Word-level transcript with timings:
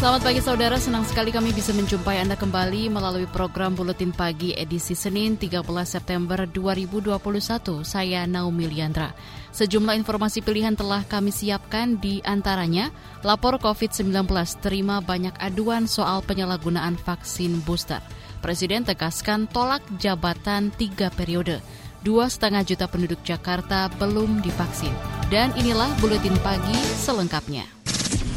Selamat 0.00 0.32
pagi 0.32 0.40
saudara, 0.40 0.80
senang 0.80 1.04
sekali 1.04 1.28
kami 1.28 1.52
bisa 1.52 1.76
menjumpai 1.76 2.24
Anda 2.24 2.32
kembali 2.32 2.88
melalui 2.88 3.28
program 3.28 3.76
Buletin 3.76 4.16
Pagi 4.16 4.56
edisi 4.56 4.96
Senin 4.96 5.36
13 5.36 5.60
September 5.84 6.48
2021. 6.48 7.20
Saya 7.84 8.24
Naomi 8.24 8.64
Liandra. 8.64 9.12
Sejumlah 9.52 9.92
informasi 10.00 10.40
pilihan 10.40 10.72
telah 10.72 11.04
kami 11.04 11.28
siapkan 11.28 12.00
di 12.00 12.24
antaranya 12.24 12.88
lapor 13.20 13.60
COVID-19 13.60 14.24
terima 14.64 15.04
banyak 15.04 15.36
aduan 15.36 15.84
soal 15.84 16.24
penyalahgunaan 16.24 16.96
vaksin 16.96 17.60
booster. 17.68 18.00
Presiden 18.40 18.88
tegaskan 18.88 19.52
tolak 19.52 19.84
jabatan 20.00 20.72
tiga 20.80 21.12
periode. 21.12 21.60
Dua 22.00 22.24
setengah 22.32 22.64
juta 22.64 22.88
penduduk 22.88 23.20
Jakarta 23.20 23.92
belum 24.00 24.40
divaksin. 24.40 24.96
Dan 25.28 25.52
inilah 25.60 25.92
Buletin 26.00 26.40
Pagi 26.40 26.80
selengkapnya 26.96 27.79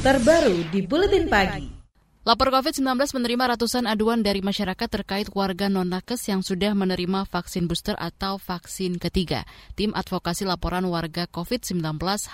terbaru 0.04 0.68
di 0.68 0.84
Buletin 0.84 1.32
Pagi. 1.32 1.80
Lapor 2.28 2.52
COVID-19 2.52 2.84
menerima 3.16 3.56
ratusan 3.56 3.88
aduan 3.88 4.20
dari 4.20 4.44
masyarakat 4.44 4.88
terkait 4.92 5.32
warga 5.32 5.72
non-nakes 5.72 6.28
yang 6.28 6.44
sudah 6.44 6.76
menerima 6.76 7.24
vaksin 7.24 7.72
booster 7.72 7.96
atau 7.96 8.36
vaksin 8.36 9.00
ketiga. 9.00 9.48
Tim 9.80 9.96
advokasi 9.96 10.44
laporan 10.44 10.84
warga 10.92 11.24
COVID-19 11.32 11.80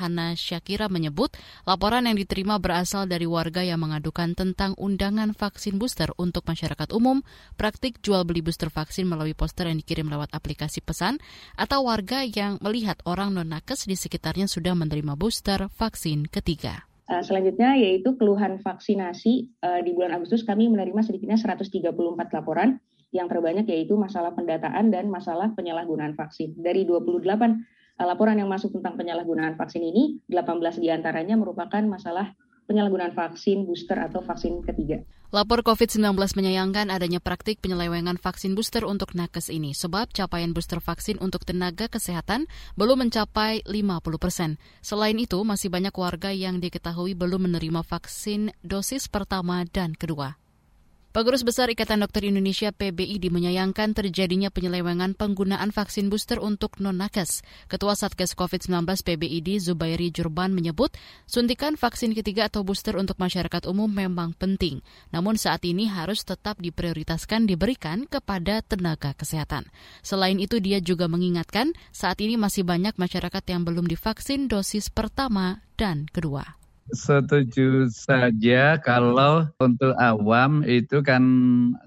Hana 0.01 0.33
Syakira 0.33 0.89
menyebut 0.89 1.37
laporan 1.69 2.09
yang 2.09 2.17
diterima 2.17 2.57
berasal 2.57 3.05
dari 3.05 3.29
warga 3.29 3.61
yang 3.61 3.85
mengadukan 3.85 4.33
tentang 4.33 4.73
undangan 4.73 5.37
vaksin 5.37 5.77
booster 5.77 6.09
untuk 6.17 6.49
masyarakat 6.49 6.89
umum, 6.89 7.21
praktik 7.53 8.01
jual 8.01 8.25
beli 8.25 8.41
booster 8.41 8.73
vaksin 8.73 9.05
melalui 9.05 9.37
poster 9.37 9.69
yang 9.69 9.77
dikirim 9.77 10.09
lewat 10.09 10.33
aplikasi 10.33 10.81
pesan, 10.81 11.21
atau 11.53 11.85
warga 11.85 12.25
yang 12.25 12.57
melihat 12.65 12.97
orang 13.05 13.29
non-nakes 13.29 13.85
di 13.85 13.93
sekitarnya 13.93 14.49
sudah 14.49 14.73
menerima 14.73 15.13
booster 15.13 15.69
vaksin 15.69 16.25
ketiga. 16.25 16.88
Uh, 17.09 17.25
selanjutnya 17.25 17.73
yaitu 17.73 18.13
keluhan 18.21 18.61
vaksinasi 18.61 19.49
uh, 19.65 19.81
di 19.81 19.97
bulan 19.97 20.13
Agustus 20.13 20.45
kami 20.45 20.69
menerima 20.69 21.01
sedikitnya 21.01 21.41
134 21.41 21.89
laporan 22.37 22.77
yang 23.09 23.25
terbanyak 23.25 23.65
yaitu 23.65 23.97
masalah 23.97 24.29
pendataan 24.37 24.93
dan 24.93 25.09
masalah 25.09 25.49
penyalahgunaan 25.57 26.13
vaksin. 26.13 26.53
Dari 26.61 26.85
28 26.85 27.25
uh, 27.25 27.25
eh, 27.25 28.05
laporan 28.05 28.37
yang 28.37 28.45
masuk 28.45 28.77
tentang 28.77 28.93
penyalahgunaan 28.93 29.57
vaksin 29.57 29.81
ini, 29.81 30.21
18 30.29 30.77
di 30.77 30.93
antaranya 30.93 31.33
merupakan 31.33 31.81
masalah 31.81 32.29
penyalahgunaan 32.69 33.17
vaksin 33.17 33.65
booster 33.65 33.97
atau 33.97 34.21
vaksin 34.21 34.61
ketiga. 34.61 35.01
Lapor 35.29 35.61
COVID-19 35.61 36.17
menyayangkan 36.17 36.89
adanya 36.89 37.21
praktik 37.21 37.61
penyelewengan 37.61 38.17
vaksin 38.17 38.57
booster 38.57 38.81
untuk 38.81 39.13
nakes 39.13 39.53
ini 39.53 39.77
sebab 39.77 40.09
capaian 40.09 40.53
booster 40.53 40.81
vaksin 40.81 41.21
untuk 41.21 41.45
tenaga 41.45 41.85
kesehatan 41.85 42.49
belum 42.77 43.05
mencapai 43.05 43.61
50 43.61 44.17
persen. 44.17 44.61
Selain 44.81 45.13
itu, 45.17 45.37
masih 45.45 45.69
banyak 45.69 45.93
warga 45.93 46.33
yang 46.33 46.57
diketahui 46.57 47.13
belum 47.13 47.45
menerima 47.45 47.85
vaksin 47.85 48.57
dosis 48.65 49.05
pertama 49.05 49.65
dan 49.69 49.93
kedua. 49.93 50.37
Pengurus 51.09 51.41
Besar 51.41 51.73
Ikatan 51.73 52.05
Dokter 52.05 52.21
Indonesia 52.29 52.69
PBID 52.69 53.33
menyayangkan 53.33 53.97
terjadinya 53.97 54.53
penyelewengan 54.53 55.17
penggunaan 55.17 55.73
vaksin 55.73 56.05
booster 56.05 56.37
untuk 56.37 56.77
non-nakes. 56.77 57.41
Ketua 57.65 57.97
Satgas 57.97 58.37
COVID-19 58.37 58.85
PBID 58.85 59.57
Zubairi 59.57 60.13
Jurban 60.13 60.53
menyebut 60.53 60.93
suntikan 61.25 61.81
vaksin 61.81 62.13
ketiga 62.13 62.45
atau 62.45 62.61
booster 62.61 62.93
untuk 62.93 63.17
masyarakat 63.17 63.65
umum 63.65 63.89
memang 63.89 64.37
penting. 64.37 64.85
Namun 65.09 65.41
saat 65.41 65.65
ini 65.65 65.89
harus 65.89 66.21
tetap 66.21 66.61
diprioritaskan 66.61 67.49
diberikan 67.49 68.05
kepada 68.05 68.61
tenaga 68.61 69.17
kesehatan. 69.17 69.65
Selain 70.05 70.37
itu 70.37 70.61
dia 70.61 70.77
juga 70.77 71.09
mengingatkan 71.09 71.73
saat 71.89 72.21
ini 72.21 72.37
masih 72.37 72.61
banyak 72.61 72.93
masyarakat 73.01 73.41
yang 73.49 73.65
belum 73.65 73.89
divaksin 73.89 74.45
dosis 74.45 74.93
pertama 74.93 75.65
dan 75.73 76.05
kedua 76.13 76.58
setuju 76.91 77.89
saja 77.93 78.77
kalau 78.81 79.45
untuk 79.61 79.93
awam 79.97 80.65
itu 80.65 81.01
kan 81.05 81.23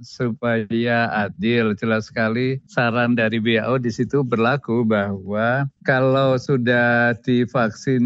supaya 0.02 1.10
adil. 1.12 1.74
Jelas 1.76 2.08
sekali 2.10 2.62
saran 2.70 3.18
dari 3.18 3.42
WHO 3.42 3.82
di 3.82 3.90
situ 3.90 4.22
berlaku 4.22 4.86
bahwa 4.86 5.66
kalau 5.82 6.38
sudah 6.38 7.16
divaksin 7.22 8.02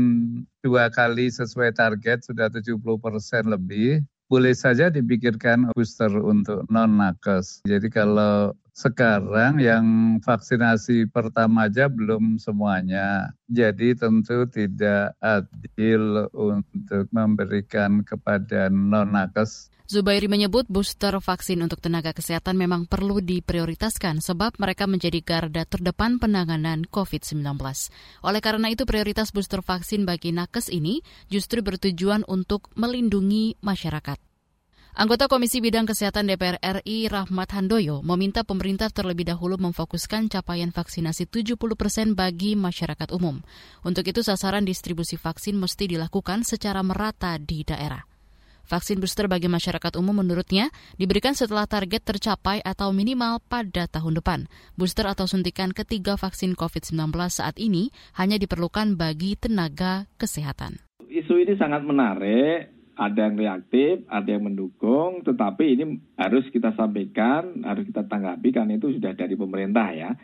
dua 0.65 0.91
kali 0.91 1.31
sesuai 1.31 1.77
target 1.79 2.27
sudah 2.27 2.51
70 2.51 2.83
persen 2.99 3.43
lebih, 3.47 4.03
boleh 4.27 4.55
saja 4.57 4.91
dipikirkan 4.91 5.71
booster 5.73 6.11
untuk 6.11 6.67
non 6.67 6.99
nakes. 6.99 7.63
Jadi 7.63 7.87
kalau 7.87 8.51
sekarang 8.77 9.57
yang 9.57 9.87
vaksinasi 10.21 11.09
pertama 11.09 11.65
aja 11.65 11.89
belum 11.89 12.37
semuanya. 12.37 13.33
Jadi 13.49 13.97
tentu 13.97 14.45
tidak 14.53 15.17
adil 15.17 16.29
untuk 16.37 17.09
memberikan 17.09 18.05
kepada 18.05 18.69
non-nakes 18.69 19.73
Zubairi 19.87 20.27
menyebut 20.27 20.67
booster 20.67 21.15
vaksin 21.15 21.63
untuk 21.63 21.79
tenaga 21.79 22.11
kesehatan 22.11 22.59
memang 22.59 22.91
perlu 22.91 23.23
diprioritaskan 23.23 24.19
sebab 24.19 24.59
mereka 24.59 24.91
menjadi 24.91 25.23
garda 25.23 25.63
terdepan 25.63 26.19
penanganan 26.19 26.83
COVID-19. 26.91 27.55
Oleh 28.27 28.43
karena 28.43 28.67
itu 28.67 28.83
prioritas 28.83 29.31
booster 29.31 29.63
vaksin 29.63 30.03
bagi 30.03 30.35
nakes 30.35 30.75
ini 30.75 31.07
justru 31.31 31.63
bertujuan 31.63 32.27
untuk 32.27 32.67
melindungi 32.75 33.63
masyarakat. 33.63 34.19
Anggota 34.97 35.29
Komisi 35.29 35.61
Bidang 35.61 35.85
Kesehatan 35.85 36.25
DPR 36.25 36.57
RI 36.57 37.13
Rahmat 37.13 37.53
Handoyo 37.53 38.01
meminta 38.01 38.49
pemerintah 38.49 38.89
terlebih 38.89 39.29
dahulu 39.29 39.61
memfokuskan 39.61 40.33
capaian 40.33 40.73
vaksinasi 40.73 41.29
70 41.29 41.61
persen 41.77 42.17
bagi 42.17 42.57
masyarakat 42.57 43.13
umum. 43.13 43.45
Untuk 43.85 44.09
itu 44.09 44.25
sasaran 44.25 44.65
distribusi 44.65 45.21
vaksin 45.21 45.61
mesti 45.61 45.93
dilakukan 45.93 46.49
secara 46.49 46.81
merata 46.81 47.37
di 47.37 47.61
daerah. 47.61 48.09
Vaksin 48.65 48.97
booster 48.97 49.29
bagi 49.29 49.53
masyarakat 49.53 50.01
umum 50.01 50.25
menurutnya 50.25 50.73
diberikan 50.97 51.37
setelah 51.37 51.69
target 51.69 52.01
tercapai 52.01 52.65
atau 52.65 52.89
minimal 52.97 53.45
pada 53.53 53.85
tahun 53.93 54.17
depan. 54.25 54.49
Booster 54.81 55.05
atau 55.05 55.29
suntikan 55.29 55.77
ketiga 55.77 56.17
vaksin 56.17 56.57
COVID-19 56.57 56.97
saat 57.29 57.61
ini 57.61 57.93
hanya 58.17 58.41
diperlukan 58.41 58.97
bagi 58.97 59.37
tenaga 59.37 60.09
kesehatan. 60.17 60.81
Isu 61.05 61.37
ini 61.37 61.53
sangat 61.61 61.85
menarik 61.85 62.76
ada 62.97 63.29
yang 63.29 63.37
reaktif, 63.37 64.09
ada 64.09 64.25
yang 64.25 64.49
mendukung, 64.49 65.21
tetapi 65.21 65.77
ini 65.77 66.01
harus 66.17 66.49
kita 66.49 66.73
sampaikan, 66.73 67.61
harus 67.63 67.85
kita 67.85 68.09
tanggapi 68.09 68.49
karena 68.57 68.81
itu 68.81 68.97
sudah 68.97 69.13
dari 69.13 69.37
pemerintah 69.37 69.93
ya 69.93 70.17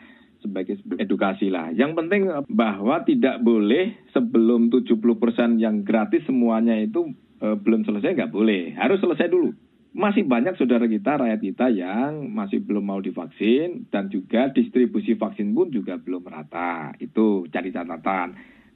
sebagai 0.43 0.81
edukasi 0.99 1.53
lah. 1.53 1.71
Yang 1.71 1.93
penting 2.03 2.23
bahwa 2.51 3.05
tidak 3.07 3.39
boleh 3.45 3.95
sebelum 4.11 4.73
70% 4.73 5.63
yang 5.63 5.87
gratis 5.87 6.27
semuanya 6.27 6.75
itu 6.81 7.15
e, 7.39 7.55
belum 7.55 7.87
selesai 7.87 8.19
nggak 8.19 8.35
boleh. 8.35 8.75
Harus 8.75 8.99
selesai 8.99 9.31
dulu. 9.31 9.55
Masih 9.93 10.25
banyak 10.25 10.57
saudara 10.57 10.89
kita, 10.89 11.21
rakyat 11.21 11.41
kita 11.45 11.67
yang 11.69 12.33
masih 12.33 12.65
belum 12.65 12.81
mau 12.83 12.99
divaksin 13.05 13.87
dan 13.93 14.09
juga 14.09 14.49
distribusi 14.49 15.15
vaksin 15.15 15.53
pun 15.53 15.69
juga 15.71 16.01
belum 16.01 16.25
merata. 16.27 16.97
Itu 16.99 17.47
cari 17.53 17.71
catatan. 17.71 18.29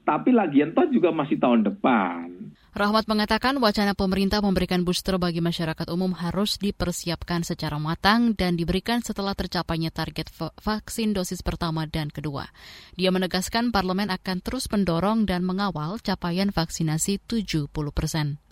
Tapi 0.06 0.30
lagian 0.30 0.70
toh 0.70 0.86
juga 0.86 1.10
masih 1.10 1.40
tahun 1.42 1.66
depan. 1.66 2.54
Rahmat 2.76 3.08
mengatakan 3.08 3.56
wacana 3.56 3.96
pemerintah 3.96 4.44
memberikan 4.44 4.84
booster 4.84 5.16
bagi 5.16 5.40
masyarakat 5.40 5.88
umum 5.88 6.12
harus 6.12 6.60
dipersiapkan 6.60 7.40
secara 7.40 7.80
matang 7.80 8.36
dan 8.36 8.52
diberikan 8.52 9.00
setelah 9.00 9.32
tercapainya 9.32 9.88
target 9.88 10.28
vaksin 10.60 11.16
dosis 11.16 11.40
pertama 11.40 11.88
dan 11.88 12.12
kedua. 12.12 12.52
Dia 12.92 13.08
menegaskan 13.08 13.72
parlemen 13.72 14.12
akan 14.12 14.44
terus 14.44 14.68
mendorong 14.68 15.24
dan 15.24 15.40
mengawal 15.48 15.96
capaian 16.04 16.52
vaksinasi 16.52 17.16
70 17.24 17.72
persen. 17.96 18.44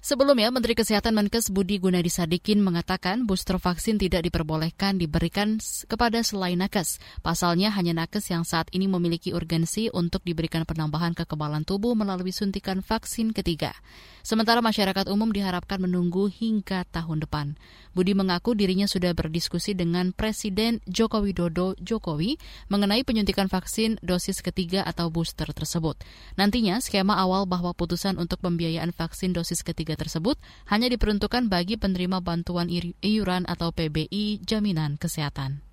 Sebelumnya, 0.00 0.48
Menteri 0.48 0.72
Kesehatan 0.72 1.12
Menkes 1.12 1.52
Budi 1.52 1.76
Gunadi 1.76 2.08
Sadikin 2.08 2.64
mengatakan 2.64 3.28
booster 3.28 3.60
vaksin 3.60 4.00
tidak 4.00 4.24
diperbolehkan 4.24 4.96
diberikan 4.96 5.60
kepada 5.60 6.24
selain 6.24 6.56
nakes. 6.56 6.96
Pasalnya 7.20 7.68
hanya 7.76 7.92
nakes 7.92 8.32
yang 8.32 8.48
saat 8.48 8.72
ini 8.72 8.88
memiliki 8.88 9.36
urgensi 9.36 9.92
untuk 9.92 10.24
diberikan 10.24 10.64
penambahan 10.64 11.12
kekebalan 11.12 11.68
tubuh 11.68 11.92
melalui 11.92 12.32
suntikan 12.32 12.80
vaksin 12.80 13.36
ketiga. 13.36 13.76
Sementara 14.24 14.64
masyarakat 14.64 15.08
umum 15.12 15.32
diharapkan 15.32 15.80
menunggu 15.80 16.32
hingga 16.32 16.88
tahun 16.88 17.24
depan. 17.24 17.60
Budi 17.92 18.16
mengaku 18.16 18.56
dirinya 18.56 18.88
sudah 18.88 19.12
berdiskusi 19.12 19.76
dengan 19.76 20.16
Presiden 20.16 20.80
Joko 20.86 21.24
Widodo 21.24 21.76
Jokowi 21.76 22.40
mengenai 22.72 23.02
penyuntikan 23.02 23.52
vaksin 23.52 24.00
dosis 24.00 24.40
ketiga 24.40 24.80
atau 24.84 25.12
booster 25.12 25.48
tersebut. 25.52 26.00
Nantinya, 26.40 26.78
skema 26.78 27.18
awal 27.20 27.44
bahwa 27.44 27.74
putusan 27.76 28.16
untuk 28.16 28.40
pembiayaan 28.44 28.94
vaksin 28.94 29.36
dosis 29.36 29.60
ketiga 29.60 29.89
tersebut 29.96 30.36
hanya 30.68 30.90
diperuntukkan 30.90 31.46
bagi 31.48 31.78
penerima 31.78 32.20
bantuan 32.20 32.66
iuran 32.70 33.46
atau 33.46 33.70
PBI 33.70 34.42
jaminan 34.42 34.98
kesehatan. 34.98 35.69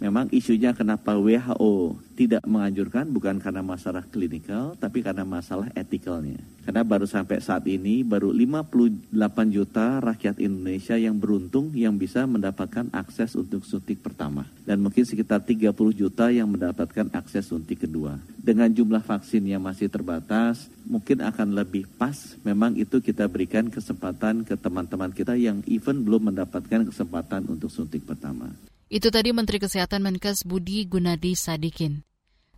Memang 0.00 0.26
isunya 0.32 0.72
kenapa 0.72 1.14
WHO 1.14 1.94
tidak 2.16 2.42
menganjurkan 2.48 3.12
bukan 3.12 3.36
karena 3.36 3.60
masalah 3.60 4.02
klinikal, 4.08 4.74
tapi 4.80 5.04
karena 5.04 5.22
masalah 5.22 5.68
etikalnya. 5.78 6.40
Karena 6.64 6.80
baru 6.82 7.04
sampai 7.04 7.38
saat 7.44 7.68
ini, 7.68 8.00
baru 8.00 8.32
58 8.32 9.12
juta 9.52 10.00
rakyat 10.00 10.40
Indonesia 10.40 10.96
yang 10.96 11.20
beruntung 11.20 11.70
yang 11.76 12.00
bisa 12.00 12.24
mendapatkan 12.24 12.88
akses 12.90 13.36
untuk 13.36 13.68
suntik 13.68 14.00
pertama. 14.00 14.48
Dan 14.64 14.80
mungkin 14.80 15.04
sekitar 15.04 15.44
30 15.44 15.70
juta 15.92 16.32
yang 16.32 16.48
mendapatkan 16.48 17.12
akses 17.12 17.52
suntik 17.52 17.84
kedua. 17.84 18.16
Dengan 18.40 18.72
jumlah 18.72 19.04
vaksin 19.04 19.44
yang 19.44 19.60
masih 19.60 19.86
terbatas, 19.92 20.72
mungkin 20.88 21.20
akan 21.20 21.52
lebih 21.52 21.84
pas. 22.00 22.34
Memang 22.42 22.74
itu 22.80 22.98
kita 22.98 23.28
berikan 23.30 23.68
kesempatan 23.68 24.42
ke 24.42 24.56
teman-teman 24.56 25.12
kita 25.12 25.36
yang 25.38 25.60
even 25.68 26.02
belum 26.02 26.32
mendapatkan 26.32 26.88
kesempatan 26.88 27.46
untuk 27.46 27.68
suntik 27.68 28.02
pertama. 28.02 28.71
Itu 28.92 29.08
tadi 29.08 29.32
Menteri 29.32 29.56
Kesehatan 29.56 30.04
Menkes 30.04 30.44
Budi 30.44 30.84
Gunadi 30.84 31.32
Sadikin. 31.32 32.04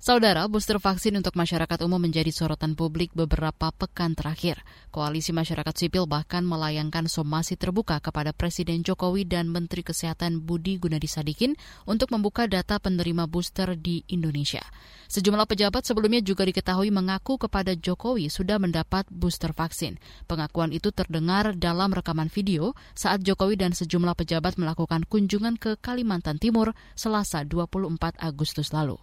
Saudara, 0.05 0.45
booster 0.53 0.77
vaksin 0.77 1.17
untuk 1.17 1.33
masyarakat 1.33 1.81
umum 1.81 1.97
menjadi 1.97 2.29
sorotan 2.29 2.77
publik 2.77 3.17
beberapa 3.17 3.73
pekan 3.73 4.13
terakhir. 4.13 4.61
Koalisi 4.93 5.33
masyarakat 5.33 5.73
sipil 5.73 6.05
bahkan 6.05 6.45
melayangkan 6.45 7.09
somasi 7.09 7.57
terbuka 7.57 7.97
kepada 8.05 8.37
Presiden 8.37 8.85
Jokowi 8.85 9.25
dan 9.25 9.49
Menteri 9.49 9.81
Kesehatan 9.81 10.45
Budi 10.45 10.77
Gunadi 10.77 11.09
Sadikin 11.09 11.57
untuk 11.89 12.13
membuka 12.13 12.45
data 12.45 12.77
penerima 12.77 13.25
booster 13.25 13.81
di 13.81 14.05
Indonesia. 14.13 14.61
Sejumlah 15.09 15.49
pejabat 15.49 15.89
sebelumnya 15.89 16.21
juga 16.21 16.45
diketahui 16.45 16.93
mengaku 16.93 17.41
kepada 17.41 17.73
Jokowi 17.73 18.29
sudah 18.29 18.61
mendapat 18.61 19.09
booster 19.09 19.57
vaksin. 19.57 19.97
Pengakuan 20.29 20.77
itu 20.77 20.93
terdengar 20.93 21.57
dalam 21.57 21.97
rekaman 21.97 22.29
video 22.29 22.77
saat 22.93 23.25
Jokowi 23.25 23.57
dan 23.57 23.73
sejumlah 23.73 24.13
pejabat 24.21 24.61
melakukan 24.61 25.09
kunjungan 25.09 25.57
ke 25.57 25.81
Kalimantan 25.81 26.37
Timur 26.37 26.77
Selasa 26.93 27.41
24 27.49 28.21
Agustus 28.21 28.69
lalu. 28.69 29.01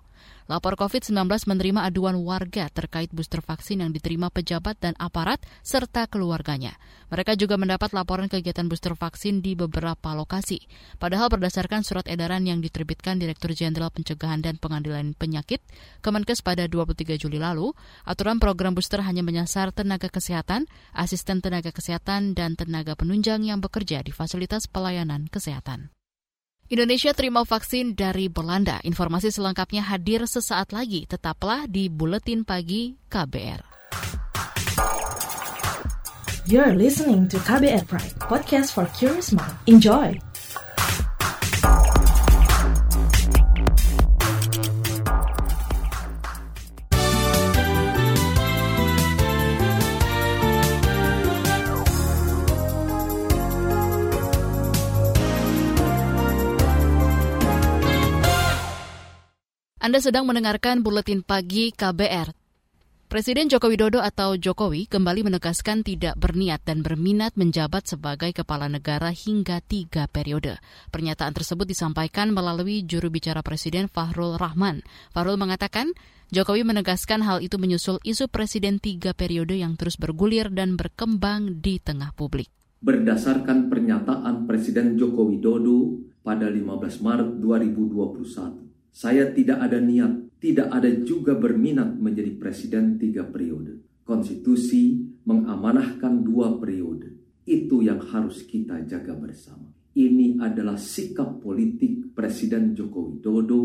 Lapor 0.52 0.76
COVID-19 0.76 1.16
menerima 1.48 1.88
aduan 1.88 2.20
warga 2.28 2.68
terkait 2.68 3.08
booster 3.16 3.40
vaksin 3.40 3.80
yang 3.86 3.96
diterima 3.96 4.28
pejabat 4.28 4.76
dan 4.84 5.00
aparat 5.00 5.40
serta 5.64 6.12
keluarganya. 6.12 6.76
Mereka 7.08 7.40
juga 7.40 7.56
mendapat 7.56 7.96
laporan 7.96 8.28
kegiatan 8.28 8.68
booster 8.68 8.92
vaksin 8.92 9.40
di 9.40 9.56
beberapa 9.56 10.12
lokasi. 10.12 10.60
Padahal 11.00 11.32
berdasarkan 11.32 11.88
surat 11.88 12.04
edaran 12.12 12.44
yang 12.44 12.60
diterbitkan 12.60 13.16
Direktur 13.16 13.56
Jenderal 13.56 13.96
Pencegahan 13.96 14.44
dan 14.44 14.60
Pengadilan 14.60 15.16
Penyakit, 15.16 15.64
Kemenkes 16.04 16.44
pada 16.44 16.68
23 16.68 17.16
Juli 17.16 17.40
lalu, 17.40 17.72
aturan 18.04 18.36
program 18.42 18.76
booster 18.76 19.00
hanya 19.00 19.24
menyasar 19.24 19.72
tenaga 19.72 20.12
kesehatan, 20.12 20.68
asisten 20.92 21.40
tenaga 21.40 21.72
kesehatan, 21.72 22.36
dan 22.36 22.60
tenaga 22.60 23.00
penunjang 23.00 23.48
yang 23.48 23.64
bekerja 23.64 24.04
di 24.04 24.12
fasilitas 24.12 24.68
pelayanan 24.68 25.32
kesehatan. 25.32 25.96
Indonesia 26.72 27.12
terima 27.12 27.44
vaksin 27.44 28.00
dari 28.00 28.32
Belanda. 28.32 28.80
Informasi 28.88 29.28
selengkapnya 29.28 29.84
hadir 29.84 30.24
sesaat 30.24 30.72
lagi. 30.72 31.04
Tetaplah 31.04 31.68
di 31.68 31.92
Buletin 31.92 32.48
Pagi 32.48 32.96
KBR. 33.12 33.60
You're 36.48 36.72
listening 36.72 37.28
to 37.28 37.44
KBR 37.44 37.84
Pride, 37.92 38.16
podcast 38.24 38.72
for 38.72 38.88
curious 38.96 39.36
mind. 39.36 39.52
Enjoy! 39.68 40.31
Anda 59.92 60.08
sedang 60.08 60.24
mendengarkan 60.24 60.88
buletin 60.88 61.20
pagi 61.20 61.76
KBR. 61.76 62.32
Presiden 63.12 63.52
Joko 63.52 63.68
Widodo 63.68 64.00
atau 64.00 64.40
Jokowi 64.40 64.88
kembali 64.88 65.28
menegaskan 65.28 65.84
tidak 65.84 66.16
berniat 66.16 66.64
dan 66.64 66.80
berminat 66.80 67.36
menjabat 67.36 67.92
sebagai 67.92 68.32
kepala 68.32 68.72
negara 68.72 69.12
hingga 69.12 69.60
tiga 69.60 70.08
periode. 70.08 70.64
Pernyataan 70.96 71.36
tersebut 71.36 71.68
disampaikan 71.68 72.32
melalui 72.32 72.88
juru 72.88 73.12
bicara 73.12 73.44
Presiden 73.44 73.92
Fahrul 73.92 74.40
Rahman. 74.40 74.80
Fahrul 75.12 75.36
mengatakan 75.36 75.92
Jokowi 76.32 76.64
menegaskan 76.64 77.20
hal 77.28 77.44
itu 77.44 77.60
menyusul 77.60 78.00
isu 78.08 78.32
Presiden 78.32 78.80
tiga 78.80 79.12
periode 79.12 79.60
yang 79.60 79.76
terus 79.76 80.00
bergulir 80.00 80.56
dan 80.56 80.80
berkembang 80.80 81.60
di 81.60 81.84
tengah 81.84 82.16
publik. 82.16 82.48
Berdasarkan 82.80 83.68
pernyataan 83.68 84.48
Presiden 84.48 84.96
Joko 84.96 85.28
Widodo 85.28 86.00
pada 86.24 86.48
15 86.48 86.80
Maret 86.80 87.44
2021, 87.44 88.71
saya 88.92 89.32
tidak 89.32 89.64
ada 89.64 89.80
niat, 89.80 90.38
tidak 90.44 90.68
ada 90.68 90.92
juga 91.08 91.36
berminat 91.40 91.96
menjadi 91.96 92.36
presiden 92.36 93.00
tiga 93.00 93.24
periode. 93.24 94.04
Konstitusi 94.04 95.00
mengamanahkan 95.24 96.28
dua 96.28 96.60
periode. 96.60 97.16
Itu 97.48 97.80
yang 97.82 98.04
harus 98.04 98.44
kita 98.44 98.84
jaga 98.86 99.16
bersama. 99.16 99.72
Ini 99.92 100.40
adalah 100.40 100.80
sikap 100.80 101.44
politik 101.44 102.16
Presiden 102.16 102.72
Joko 102.72 103.12
Widodo 103.12 103.64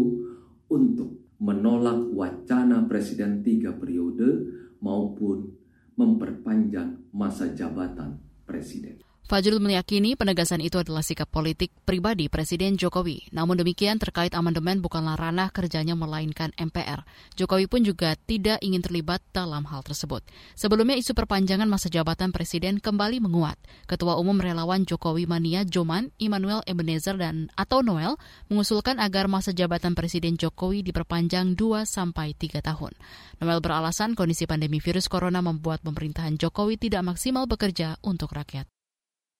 untuk 0.70 1.38
menolak 1.38 2.10
wacana 2.10 2.82
presiden 2.88 3.46
tiga 3.46 3.70
periode 3.76 4.48
maupun 4.82 5.54
memperpanjang 5.94 7.12
masa 7.14 7.52
jabatan 7.54 8.18
presiden. 8.42 9.05
Fajrul 9.26 9.58
meyakini 9.58 10.14
penegasan 10.14 10.62
itu 10.62 10.78
adalah 10.78 11.02
sikap 11.02 11.26
politik 11.26 11.74
pribadi 11.82 12.30
Presiden 12.30 12.78
Jokowi. 12.78 13.26
Namun 13.34 13.58
demikian 13.58 13.98
terkait 13.98 14.30
amandemen 14.38 14.78
bukanlah 14.78 15.18
ranah 15.18 15.50
kerjanya 15.50 15.98
melainkan 15.98 16.54
MPR. 16.54 17.02
Jokowi 17.34 17.66
pun 17.66 17.82
juga 17.82 18.14
tidak 18.14 18.62
ingin 18.62 18.86
terlibat 18.86 19.18
dalam 19.34 19.66
hal 19.66 19.82
tersebut. 19.82 20.22
Sebelumnya 20.54 20.94
isu 20.94 21.10
perpanjangan 21.10 21.66
masa 21.66 21.90
jabatan 21.90 22.30
Presiden 22.30 22.78
kembali 22.78 23.18
menguat. 23.18 23.58
Ketua 23.90 24.14
Umum 24.14 24.38
Relawan 24.38 24.86
Jokowi 24.86 25.26
Mania 25.26 25.66
Joman, 25.66 26.14
Immanuel 26.22 26.62
Ebenezer 26.62 27.18
dan 27.18 27.50
atau 27.58 27.82
Noel 27.82 28.14
mengusulkan 28.46 29.02
agar 29.02 29.26
masa 29.26 29.50
jabatan 29.50 29.98
Presiden 29.98 30.38
Jokowi 30.38 30.86
diperpanjang 30.86 31.58
2 31.58 31.82
sampai 31.82 32.30
3 32.30 32.62
tahun. 32.62 32.94
Noel 33.42 33.58
beralasan 33.58 34.14
kondisi 34.14 34.46
pandemi 34.46 34.78
virus 34.78 35.10
corona 35.10 35.42
membuat 35.42 35.82
pemerintahan 35.82 36.38
Jokowi 36.38 36.78
tidak 36.78 37.02
maksimal 37.02 37.50
bekerja 37.50 37.98
untuk 38.06 38.30
rakyat. 38.30 38.75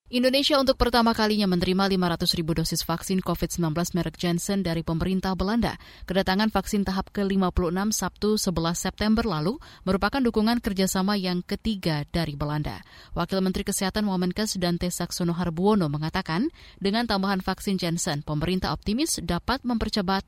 Indonesia 0.06 0.54
untuk 0.54 0.78
pertama 0.78 1.18
kalinya 1.18 1.50
menerima 1.50 1.90
500 1.90 2.38
ribu 2.38 2.54
dosis 2.54 2.86
vaksin 2.86 3.18
COVID-19 3.26 3.74
merek 3.74 4.14
Janssen 4.14 4.62
dari 4.62 4.86
pemerintah 4.86 5.34
Belanda. 5.34 5.82
Kedatangan 6.06 6.54
vaksin 6.54 6.86
tahap 6.86 7.10
ke-56 7.10 7.90
Sabtu 7.90 8.38
11 8.38 8.86
September 8.86 9.26
lalu 9.26 9.58
merupakan 9.82 10.22
dukungan 10.22 10.62
kerjasama 10.62 11.18
yang 11.18 11.42
ketiga 11.42 12.06
dari 12.14 12.38
Belanda. 12.38 12.86
Wakil 13.18 13.42
Menteri 13.42 13.66
Kesehatan 13.66 14.06
Wamenkes 14.06 14.54
Dante 14.62 14.94
Saksono 14.94 15.34
Harbuono 15.34 15.90
mengatakan, 15.90 16.54
dengan 16.78 17.10
tambahan 17.10 17.42
vaksin 17.42 17.74
Janssen, 17.74 18.22
pemerintah 18.22 18.70
optimis 18.70 19.18
dapat 19.26 19.66
mempercepat 19.66 20.22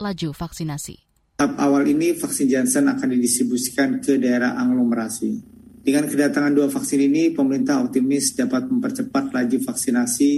laju 0.00 0.32
vaksinasi. 0.32 0.96
Tahap 1.36 1.60
awal 1.60 1.92
ini 1.92 2.16
vaksin 2.16 2.48
Janssen 2.48 2.88
akan 2.88 3.08
didistribusikan 3.12 4.00
ke 4.00 4.16
daerah 4.16 4.56
aglomerasi. 4.56 5.53
Dengan 5.84 6.08
kedatangan 6.08 6.56
dua 6.56 6.72
vaksin 6.72 6.96
ini, 6.96 7.36
pemerintah 7.36 7.84
optimis 7.84 8.32
dapat 8.32 8.72
mempercepat 8.72 9.36
laju 9.36 9.58
vaksinasi 9.68 10.32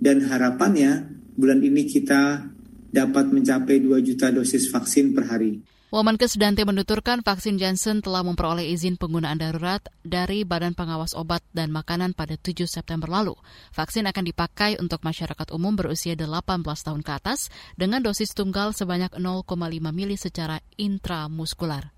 dan 0.00 0.24
harapannya 0.24 1.12
bulan 1.36 1.60
ini 1.60 1.84
kita 1.84 2.48
dapat 2.88 3.28
mencapai 3.28 3.84
2 3.84 4.00
juta 4.00 4.32
dosis 4.32 4.72
vaksin 4.72 5.12
per 5.12 5.28
hari. 5.28 5.60
Wamenkes 5.88 6.36
Dante 6.36 6.68
menuturkan 6.68 7.24
vaksin 7.24 7.56
Janssen 7.56 8.04
telah 8.04 8.20
memperoleh 8.20 8.64
izin 8.76 9.00
penggunaan 9.00 9.40
darurat 9.40 9.80
dari 10.04 10.44
Badan 10.44 10.76
Pengawas 10.76 11.16
Obat 11.16 11.40
dan 11.56 11.72
Makanan 11.72 12.12
pada 12.12 12.36
7 12.36 12.68
September 12.68 13.08
lalu. 13.08 13.32
Vaksin 13.72 14.04
akan 14.04 14.24
dipakai 14.24 14.76
untuk 14.80 15.00
masyarakat 15.00 15.48
umum 15.48 15.76
berusia 15.76 16.12
18 16.12 16.64
tahun 16.64 17.00
ke 17.00 17.12
atas 17.12 17.48
dengan 17.76 18.04
dosis 18.04 18.36
tunggal 18.36 18.76
sebanyak 18.76 19.16
0,5 19.16 19.48
mili 19.92 20.20
secara 20.20 20.60
intramuskular. 20.76 21.97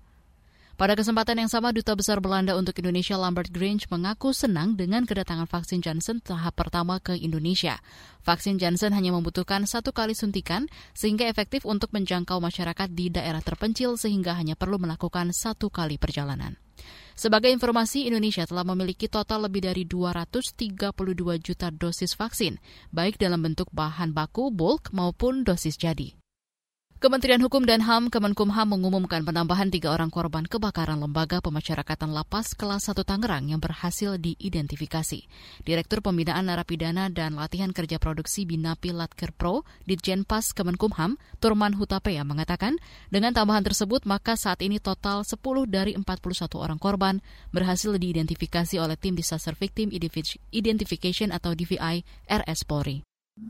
Pada 0.81 0.97
kesempatan 0.97 1.37
yang 1.37 1.45
sama, 1.45 1.69
Duta 1.69 1.93
Besar 1.93 2.25
Belanda 2.25 2.57
untuk 2.57 2.73
Indonesia 2.81 3.13
Lambert 3.13 3.53
Grange 3.53 3.85
mengaku 3.93 4.33
senang 4.33 4.73
dengan 4.73 5.05
kedatangan 5.05 5.45
vaksin 5.45 5.77
Johnson 5.77 6.25
tahap 6.25 6.57
pertama 6.57 6.97
ke 6.97 7.13
Indonesia. 7.13 7.77
Vaksin 8.25 8.57
Johnson 8.57 8.89
hanya 8.97 9.13
membutuhkan 9.13 9.69
satu 9.69 9.93
kali 9.93 10.17
suntikan, 10.17 10.65
sehingga 10.97 11.29
efektif 11.29 11.69
untuk 11.69 11.93
menjangkau 11.93 12.41
masyarakat 12.41 12.89
di 12.97 13.13
daerah 13.13 13.45
terpencil 13.45 13.93
sehingga 13.93 14.33
hanya 14.33 14.57
perlu 14.57 14.81
melakukan 14.81 15.29
satu 15.37 15.69
kali 15.69 16.01
perjalanan. 16.01 16.57
Sebagai 17.13 17.53
informasi, 17.53 18.09
Indonesia 18.09 18.41
telah 18.49 18.65
memiliki 18.65 19.05
total 19.05 19.45
lebih 19.45 19.61
dari 19.61 19.85
232 19.85 20.97
juta 21.45 21.69
dosis 21.69 22.17
vaksin, 22.17 22.57
baik 22.89 23.21
dalam 23.21 23.45
bentuk 23.45 23.69
bahan 23.69 24.17
baku 24.17 24.49
bulk 24.49 24.89
maupun 24.97 25.45
dosis 25.45 25.77
jadi. 25.77 26.20
Kementerian 27.01 27.41
Hukum 27.41 27.65
dan 27.65 27.81
HAM 27.81 28.13
Kemenkumham 28.13 28.77
mengumumkan 28.77 29.25
penambahan 29.25 29.73
tiga 29.73 29.89
orang 29.89 30.13
korban 30.13 30.45
kebakaran 30.45 31.01
lembaga 31.01 31.41
pemasyarakatan 31.41 32.13
lapas 32.13 32.53
kelas 32.53 32.93
1 32.93 33.01
Tangerang 33.01 33.49
yang 33.49 33.57
berhasil 33.57 34.21
diidentifikasi. 34.21 35.25
Direktur 35.65 36.05
Pembinaan 36.05 36.45
Narapidana 36.45 37.09
dan 37.09 37.41
Latihan 37.41 37.73
Kerja 37.73 37.97
Produksi 37.97 38.45
Binapi 38.45 38.93
Latker 38.93 39.33
Pro, 39.33 39.65
Ditjenpas 39.89 40.53
Kemenkumham, 40.53 41.17
Turman 41.41 41.73
Hutapea 41.73 42.21
mengatakan, 42.21 42.77
dengan 43.09 43.33
tambahan 43.33 43.65
tersebut 43.65 44.05
maka 44.05 44.37
saat 44.37 44.61
ini 44.61 44.77
total 44.77 45.25
10 45.25 45.41
dari 45.65 45.97
41 45.97 46.05
orang 46.53 46.77
korban 46.77 47.17
berhasil 47.49 47.97
diidentifikasi 47.97 48.77
oleh 48.77 48.93
Tim 48.93 49.17
Disaster 49.17 49.57
Victim 49.57 49.89
Identification 50.53 51.33
atau 51.33 51.57
DVI 51.57 52.05
RS 52.29 52.61
Polri 52.69 53.01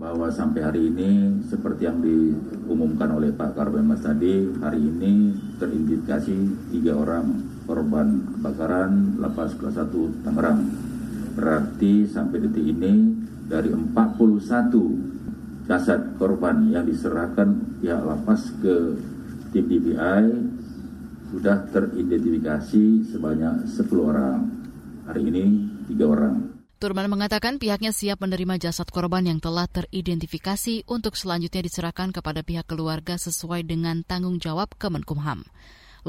bahwa 0.01 0.33
sampai 0.33 0.65
hari 0.65 0.81
ini 0.89 1.41
seperti 1.45 1.85
yang 1.85 2.01
diumumkan 2.01 3.21
oleh 3.21 3.29
Pak 3.38 3.53
Karbemas 3.53 4.01
tadi, 4.01 4.50
hari 4.57 4.81
ini 4.81 5.29
teridentifikasi 5.61 6.38
tiga 6.73 6.97
orang 6.97 7.38
korban 7.69 8.25
kebakaran 8.33 9.21
lapas 9.21 9.53
kelas 9.61 9.77
1 9.77 10.25
Tangerang. 10.25 10.61
Berarti 11.38 12.09
sampai 12.09 12.43
detik 12.43 12.65
ini 12.65 13.13
dari 13.45 13.69
41 13.71 15.69
jasad 15.69 16.17
korban 16.17 16.73
yang 16.73 16.83
diserahkan 16.89 17.79
pihak 17.79 18.01
lapas 18.01 18.51
ke 18.57 18.97
tim 19.53 19.69
DPI 19.69 20.23
sudah 21.31 21.61
teridentifikasi 21.71 23.15
sebanyak 23.15 23.69
10 23.69 23.79
orang. 24.01 24.50
Hari 25.07 25.21
ini 25.29 25.43
tiga 25.88 26.11
orang. 26.11 26.50
Turman 26.81 27.13
mengatakan 27.13 27.61
pihaknya 27.61 27.93
siap 27.93 28.25
menerima 28.25 28.57
jasad 28.57 28.89
korban 28.89 29.21
yang 29.21 29.38
telah 29.38 29.69
teridentifikasi 29.69 30.89
untuk 30.89 31.13
selanjutnya 31.13 31.61
diserahkan 31.61 32.09
kepada 32.09 32.41
pihak 32.41 32.65
keluarga 32.65 33.21
sesuai 33.21 33.69
dengan 33.69 34.01
tanggung 34.01 34.41
jawab 34.41 34.73
Kemenkumham. 34.81 35.45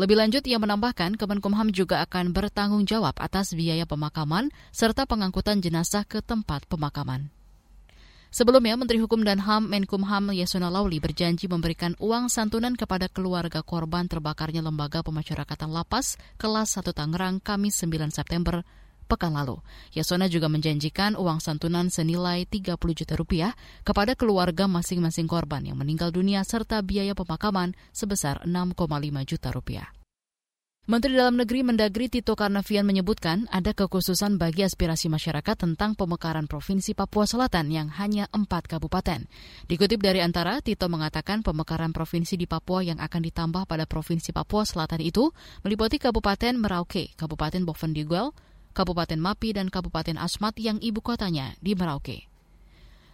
Lebih 0.00 0.16
lanjut, 0.16 0.40
ia 0.48 0.56
menambahkan 0.56 1.20
Kemenkumham 1.20 1.68
juga 1.76 2.00
akan 2.08 2.32
bertanggung 2.32 2.88
jawab 2.88 3.20
atas 3.20 3.52
biaya 3.52 3.84
pemakaman 3.84 4.48
serta 4.72 5.04
pengangkutan 5.04 5.60
jenazah 5.60 6.08
ke 6.08 6.24
tempat 6.24 6.64
pemakaman. 6.64 7.28
Sebelumnya, 8.32 8.80
Menteri 8.80 8.96
Hukum 8.96 9.28
dan 9.28 9.44
HAM 9.44 9.68
Menkumham 9.68 10.32
Yasona 10.32 10.72
Lauli 10.72 11.04
berjanji 11.04 11.52
memberikan 11.52 11.92
uang 12.00 12.32
santunan 12.32 12.72
kepada 12.80 13.12
keluarga 13.12 13.60
korban 13.60 14.08
terbakarnya 14.08 14.64
lembaga 14.64 15.04
pemasyarakatan 15.04 15.68
lapas 15.68 16.16
kelas 16.40 16.80
1 16.80 16.96
Tangerang 16.96 17.44
Kamis 17.44 17.76
9 17.84 18.08
September 18.08 18.64
pekan 19.12 19.36
lalu. 19.36 19.60
Yasona 19.92 20.32
juga 20.32 20.48
menjanjikan 20.48 21.20
uang 21.20 21.44
santunan 21.44 21.92
senilai 21.92 22.48
30 22.48 22.80
juta 22.80 23.14
rupiah 23.20 23.52
kepada 23.84 24.16
keluarga 24.16 24.64
masing-masing 24.64 25.28
korban 25.28 25.68
yang 25.68 25.76
meninggal 25.76 26.08
dunia 26.08 26.40
serta 26.48 26.80
biaya 26.80 27.12
pemakaman 27.12 27.76
sebesar 27.92 28.40
6,5 28.48 28.80
juta 29.28 29.52
rupiah. 29.52 29.92
Menteri 30.82 31.14
Dalam 31.14 31.38
Negeri 31.38 31.62
Mendagri 31.62 32.10
Tito 32.10 32.34
Karnavian 32.34 32.82
menyebutkan 32.82 33.46
ada 33.54 33.70
kekhususan 33.70 34.34
bagi 34.34 34.66
aspirasi 34.66 35.06
masyarakat 35.06 35.54
tentang 35.54 35.94
pemekaran 35.94 36.50
Provinsi 36.50 36.90
Papua 36.90 37.22
Selatan 37.22 37.70
yang 37.70 37.86
hanya 37.86 38.26
empat 38.34 38.66
kabupaten. 38.66 39.30
Dikutip 39.70 40.02
dari 40.02 40.18
antara, 40.26 40.58
Tito 40.58 40.90
mengatakan 40.90 41.46
pemekaran 41.46 41.94
provinsi 41.94 42.34
di 42.34 42.50
Papua 42.50 42.82
yang 42.82 42.98
akan 42.98 43.22
ditambah 43.22 43.70
pada 43.70 43.86
Provinsi 43.86 44.34
Papua 44.34 44.66
Selatan 44.66 45.06
itu 45.06 45.30
meliputi 45.62 46.02
Kabupaten 46.02 46.58
Merauke, 46.58 47.14
Kabupaten 47.14 47.62
Bovendigul, 47.62 48.34
Kabupaten 48.72 49.20
Mapi, 49.20 49.54
dan 49.54 49.70
Kabupaten 49.70 50.18
Asmat 50.18 50.58
yang 50.58 50.82
ibu 50.82 50.98
kotanya 51.04 51.54
di 51.60 51.76
Merauke. 51.76 52.32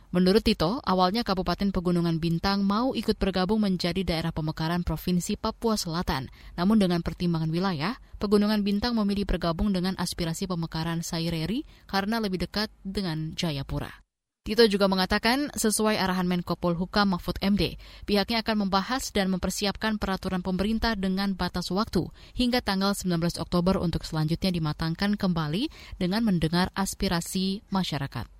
Menurut 0.08 0.40
Tito, 0.40 0.80
awalnya 0.88 1.20
Kabupaten 1.20 1.68
Pegunungan 1.68 2.16
Bintang 2.16 2.64
mau 2.64 2.96
ikut 2.96 3.20
bergabung 3.20 3.60
menjadi 3.60 4.00
daerah 4.00 4.32
pemekaran 4.32 4.80
Provinsi 4.80 5.36
Papua 5.36 5.76
Selatan. 5.76 6.32
Namun 6.56 6.80
dengan 6.80 7.04
pertimbangan 7.04 7.52
wilayah, 7.52 8.00
Pegunungan 8.16 8.64
Bintang 8.64 8.96
memilih 8.96 9.28
bergabung 9.28 9.68
dengan 9.68 9.92
aspirasi 10.00 10.48
pemekaran 10.48 11.04
Saireri 11.04 11.68
karena 11.84 12.24
lebih 12.24 12.40
dekat 12.40 12.72
dengan 12.80 13.36
Jayapura. 13.36 14.07
Tito 14.48 14.64
juga 14.64 14.88
mengatakan, 14.88 15.52
sesuai 15.52 16.00
arahan 16.00 16.24
Menko 16.24 16.56
Polhukam 16.56 17.12
Mahfud 17.12 17.36
MD, 17.44 17.76
pihaknya 18.08 18.40
akan 18.40 18.64
membahas 18.64 19.12
dan 19.12 19.28
mempersiapkan 19.28 20.00
peraturan 20.00 20.40
pemerintah 20.40 20.96
dengan 20.96 21.36
batas 21.36 21.68
waktu 21.68 22.08
hingga 22.32 22.64
tanggal 22.64 22.96
19 22.96 23.44
Oktober 23.44 23.76
untuk 23.76 24.08
selanjutnya 24.08 24.48
dimatangkan 24.48 25.20
kembali 25.20 25.68
dengan 26.00 26.24
mendengar 26.24 26.72
aspirasi 26.72 27.60
masyarakat. 27.68 28.37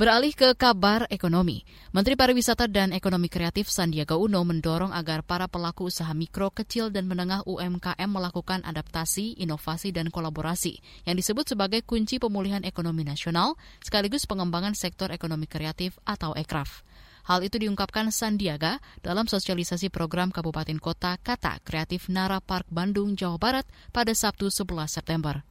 Beralih 0.00 0.32
ke 0.32 0.56
kabar 0.56 1.04
ekonomi, 1.12 1.60
Menteri 1.92 2.16
Pariwisata 2.16 2.72
dan 2.72 2.96
Ekonomi 2.96 3.28
Kreatif 3.28 3.68
Sandiaga 3.68 4.16
Uno 4.16 4.40
mendorong 4.48 4.96
agar 4.96 5.20
para 5.20 5.44
pelaku 5.44 5.92
usaha 5.92 6.08
mikro, 6.16 6.48
kecil, 6.48 6.88
dan 6.88 7.04
menengah 7.04 7.44
UMKM 7.44 8.08
melakukan 8.08 8.64
adaptasi, 8.64 9.36
inovasi, 9.36 9.92
dan 9.92 10.08
kolaborasi 10.08 10.80
yang 11.04 11.20
disebut 11.20 11.52
sebagai 11.52 11.84
kunci 11.84 12.16
pemulihan 12.16 12.64
ekonomi 12.64 13.04
nasional 13.04 13.60
sekaligus 13.84 14.24
pengembangan 14.24 14.72
sektor 14.72 15.12
ekonomi 15.12 15.44
kreatif 15.44 16.00
atau 16.08 16.32
ekraf. 16.32 16.80
Hal 17.28 17.44
itu 17.44 17.60
diungkapkan 17.60 18.08
Sandiaga 18.08 18.80
dalam 19.04 19.28
sosialisasi 19.28 19.92
program 19.92 20.32
Kabupaten 20.32 20.80
Kota 20.80 21.20
Kata 21.20 21.60
Kreatif 21.60 22.08
Nara 22.08 22.40
Park 22.40 22.72
Bandung, 22.72 23.20
Jawa 23.20 23.36
Barat 23.36 23.68
pada 23.92 24.16
Sabtu 24.16 24.48
11 24.48 24.64
September. 24.88 25.49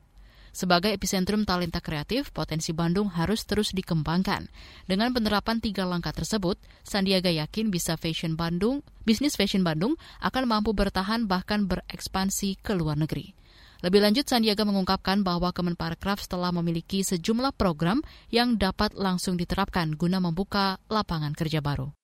Sebagai 0.50 0.94
epicentrum 0.94 1.46
talenta 1.46 1.80
kreatif, 1.80 2.34
potensi 2.34 2.74
Bandung 2.74 3.14
harus 3.14 3.46
terus 3.46 3.72
dikembangkan. 3.76 4.50
Dengan 4.90 5.14
penerapan 5.14 5.62
tiga 5.62 5.86
langkah 5.86 6.12
tersebut, 6.16 6.58
Sandiaga 6.82 7.30
yakin 7.30 7.70
bisa 7.70 7.96
fashion 7.96 8.34
Bandung, 8.34 8.82
bisnis 9.06 9.38
fashion 9.38 9.62
Bandung 9.62 9.96
akan 10.20 10.44
mampu 10.50 10.74
bertahan 10.74 11.30
bahkan 11.30 11.70
berekspansi 11.70 12.60
ke 12.62 12.74
luar 12.74 12.98
negeri. 12.98 13.38
Lebih 13.80 14.04
lanjut, 14.04 14.28
Sandiaga 14.28 14.68
mengungkapkan 14.68 15.24
bahwa 15.24 15.56
Kemenparekraf 15.56 16.28
telah 16.28 16.52
memiliki 16.52 17.00
sejumlah 17.00 17.56
program 17.56 18.04
yang 18.28 18.60
dapat 18.60 18.92
langsung 18.92 19.40
diterapkan 19.40 19.96
guna 19.96 20.20
membuka 20.20 20.84
lapangan 20.92 21.32
kerja 21.32 21.64
baru. 21.64 21.99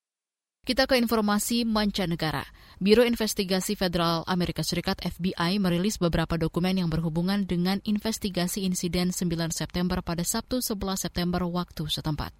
Kita 0.65 0.89
ke 0.89 0.97
informasi 0.97 1.61
mancanegara. 1.61 2.41
Biro 2.81 3.05
Investigasi 3.05 3.77
Federal 3.77 4.25
Amerika 4.25 4.65
Serikat 4.65 4.97
FBI 4.97 5.61
merilis 5.61 6.01
beberapa 6.01 6.41
dokumen 6.41 6.81
yang 6.81 6.89
berhubungan 6.89 7.45
dengan 7.45 7.85
investigasi 7.85 8.65
insiden 8.65 9.13
9 9.13 9.29
September 9.53 10.01
pada 10.01 10.25
Sabtu 10.25 10.65
11 10.65 11.05
September 11.05 11.45
waktu 11.45 11.85
setempat. 11.85 12.33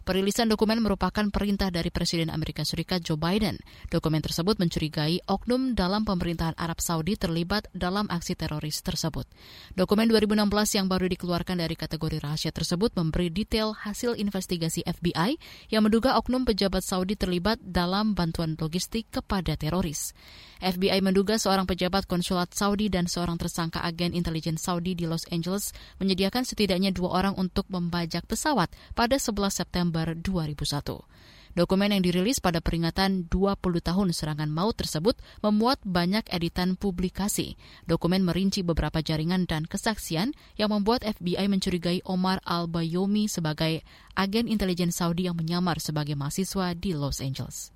Perilisan 0.00 0.48
dokumen 0.48 0.80
merupakan 0.80 1.28
perintah 1.28 1.68
dari 1.68 1.92
Presiden 1.92 2.32
Amerika 2.32 2.64
Serikat 2.64 3.04
Joe 3.04 3.20
Biden. 3.20 3.60
Dokumen 3.92 4.24
tersebut 4.24 4.56
mencurigai 4.56 5.20
oknum 5.28 5.76
dalam 5.76 6.08
pemerintahan 6.08 6.56
Arab 6.56 6.80
Saudi 6.80 7.20
terlibat 7.20 7.68
dalam 7.76 8.08
aksi 8.08 8.32
teroris 8.32 8.80
tersebut. 8.80 9.28
Dokumen 9.76 10.08
2016 10.08 10.40
yang 10.80 10.88
baru 10.88 11.04
dikeluarkan 11.04 11.60
dari 11.60 11.76
kategori 11.76 12.16
rahasia 12.16 12.48
tersebut 12.48 12.96
memberi 12.96 13.28
detail 13.28 13.76
hasil 13.76 14.16
investigasi 14.16 14.80
FBI 14.88 15.36
yang 15.68 15.84
menduga 15.84 16.16
oknum 16.16 16.48
pejabat 16.48 16.80
Saudi 16.80 17.12
terlibat 17.20 17.60
dalam 17.60 18.16
bantuan 18.16 18.56
logistik 18.56 19.12
kepada 19.12 19.52
teroris. 19.60 20.16
FBI 20.64 21.04
menduga 21.04 21.36
seorang 21.36 21.68
pejabat 21.68 22.08
konsulat 22.08 22.56
Saudi 22.56 22.88
dan 22.88 23.04
seorang 23.04 23.36
tersangka 23.36 23.84
agen 23.84 24.16
intelijen 24.16 24.56
Saudi 24.56 24.96
di 24.96 25.04
Los 25.04 25.28
Angeles 25.28 25.76
menyediakan 26.00 26.48
setidaknya 26.48 26.92
dua 26.92 27.20
orang 27.20 27.34
untuk 27.36 27.68
membajak 27.68 28.24
pesawat 28.24 28.72
pada 28.96 29.20
11 29.20 29.52
September 29.52 29.90
Desember 29.90 30.14
2001. 30.16 31.04
Dokumen 31.50 31.90
yang 31.90 32.06
dirilis 32.06 32.38
pada 32.38 32.62
peringatan 32.62 33.26
20 33.26 33.58
tahun 33.82 34.14
serangan 34.14 34.46
maut 34.46 34.78
tersebut 34.78 35.18
memuat 35.42 35.82
banyak 35.82 36.22
editan 36.30 36.78
publikasi. 36.78 37.58
Dokumen 37.90 38.22
merinci 38.22 38.62
beberapa 38.62 39.02
jaringan 39.02 39.50
dan 39.50 39.66
kesaksian 39.66 40.30
yang 40.54 40.70
membuat 40.70 41.02
FBI 41.02 41.50
mencurigai 41.50 42.06
Omar 42.06 42.38
al-Bayomi 42.46 43.26
sebagai 43.26 43.82
agen 44.14 44.46
intelijen 44.46 44.94
Saudi 44.94 45.26
yang 45.26 45.34
menyamar 45.34 45.82
sebagai 45.82 46.14
mahasiswa 46.14 46.70
di 46.78 46.94
Los 46.94 47.18
Angeles. 47.18 47.74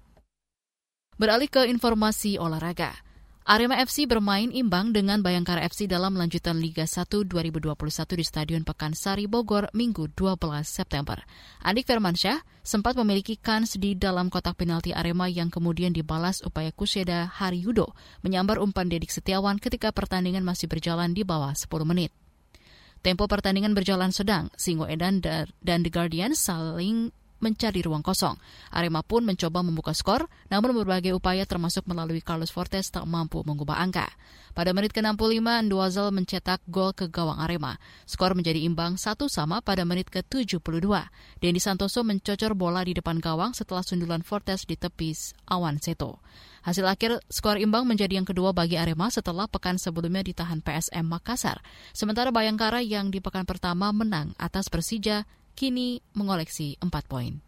Beralih 1.15 1.47
ke 1.47 1.63
informasi 1.71 2.43
olahraga. 2.43 2.91
Arema 3.47 3.79
FC 3.79 4.03
bermain 4.03 4.51
imbang 4.51 4.91
dengan 4.91 5.23
Bayangkara 5.23 5.63
FC 5.63 5.87
dalam 5.87 6.19
lanjutan 6.19 6.59
Liga 6.59 6.91
1 6.91 7.07
2021 7.07 7.71
di 8.19 8.25
Stadion 8.27 8.67
Pekansari 8.67 9.31
Bogor 9.31 9.71
Minggu 9.77 10.11
12 10.11 10.67
September. 10.67 11.23
Andik 11.63 11.87
Firmansyah 11.87 12.43
sempat 12.67 12.99
memiliki 12.99 13.39
kans 13.39 13.79
di 13.79 13.95
dalam 13.95 14.27
kotak 14.27 14.59
penalti 14.59 14.91
Arema 14.91 15.31
yang 15.31 15.55
kemudian 15.55 15.95
dibalas 15.95 16.43
upaya 16.43 16.75
Kuseda 16.75 17.31
Haryudo 17.31 17.95
menyambar 18.27 18.59
umpan 18.59 18.91
Dedik 18.91 19.15
Setiawan 19.15 19.63
ketika 19.63 19.95
pertandingan 19.95 20.43
masih 20.43 20.67
berjalan 20.67 21.15
di 21.15 21.23
bawah 21.23 21.55
10 21.55 21.69
menit. 21.87 22.11
Tempo 23.05 23.31
pertandingan 23.31 23.77
berjalan 23.77 24.11
sedang, 24.11 24.51
Singo 24.59 24.91
Edan 24.91 25.23
dan 25.23 25.79
The 25.85 25.91
Guardian 25.93 26.35
saling 26.35 27.15
mencari 27.43 27.81
ruang 27.83 28.03
kosong. 28.05 28.39
Arema 28.71 29.03
pun 29.03 29.25
mencoba 29.27 29.63
membuka 29.65 29.97
skor, 29.97 30.27
namun 30.51 30.75
berbagai 30.75 31.15
upaya 31.17 31.47
termasuk 31.49 31.87
melalui 31.89 32.23
Carlos 32.23 32.53
Fortes 32.53 32.91
tak 32.91 33.07
mampu 33.07 33.43
mengubah 33.43 33.79
angka. 33.81 34.11
Pada 34.55 34.71
menit 34.71 34.95
ke-65, 34.95 35.67
Nduazel 35.67 36.15
mencetak 36.15 36.63
gol 36.71 36.95
ke 36.95 37.11
gawang 37.11 37.43
Arema. 37.43 37.75
Skor 38.07 38.39
menjadi 38.39 38.63
imbang 38.63 38.95
satu 38.95 39.27
sama 39.27 39.59
pada 39.59 39.83
menit 39.83 40.07
ke-72. 40.15 40.87
Dendi 41.43 41.59
Santoso 41.59 42.07
mencocor 42.07 42.55
bola 42.55 42.87
di 42.87 42.95
depan 42.95 43.19
gawang 43.19 43.51
setelah 43.51 43.83
sundulan 43.83 44.23
Fortes 44.23 44.63
di 44.63 44.79
tepis 44.79 45.35
Awan 45.51 45.83
Seto. 45.83 46.23
Hasil 46.65 46.87
akhir 46.89 47.21
skor 47.29 47.61
imbang 47.61 47.85
menjadi 47.85 48.17
yang 48.17 48.25
kedua 48.25 48.57
bagi 48.57 48.81
Arema 48.81 49.13
setelah 49.13 49.45
pekan 49.45 49.77
sebelumnya 49.77 50.25
ditahan 50.25 50.65
PSM 50.65 51.05
Makassar. 51.05 51.61
Sementara 51.93 52.33
Bayangkara 52.33 52.81
yang 52.81 53.13
di 53.13 53.21
pekan 53.21 53.45
pertama 53.45 53.93
menang 53.93 54.33
atas 54.41 54.73
Persija 54.73 55.29
kini 55.55 56.03
mengoleksi 56.13 56.77
4 56.83 56.91
poin. 57.07 57.41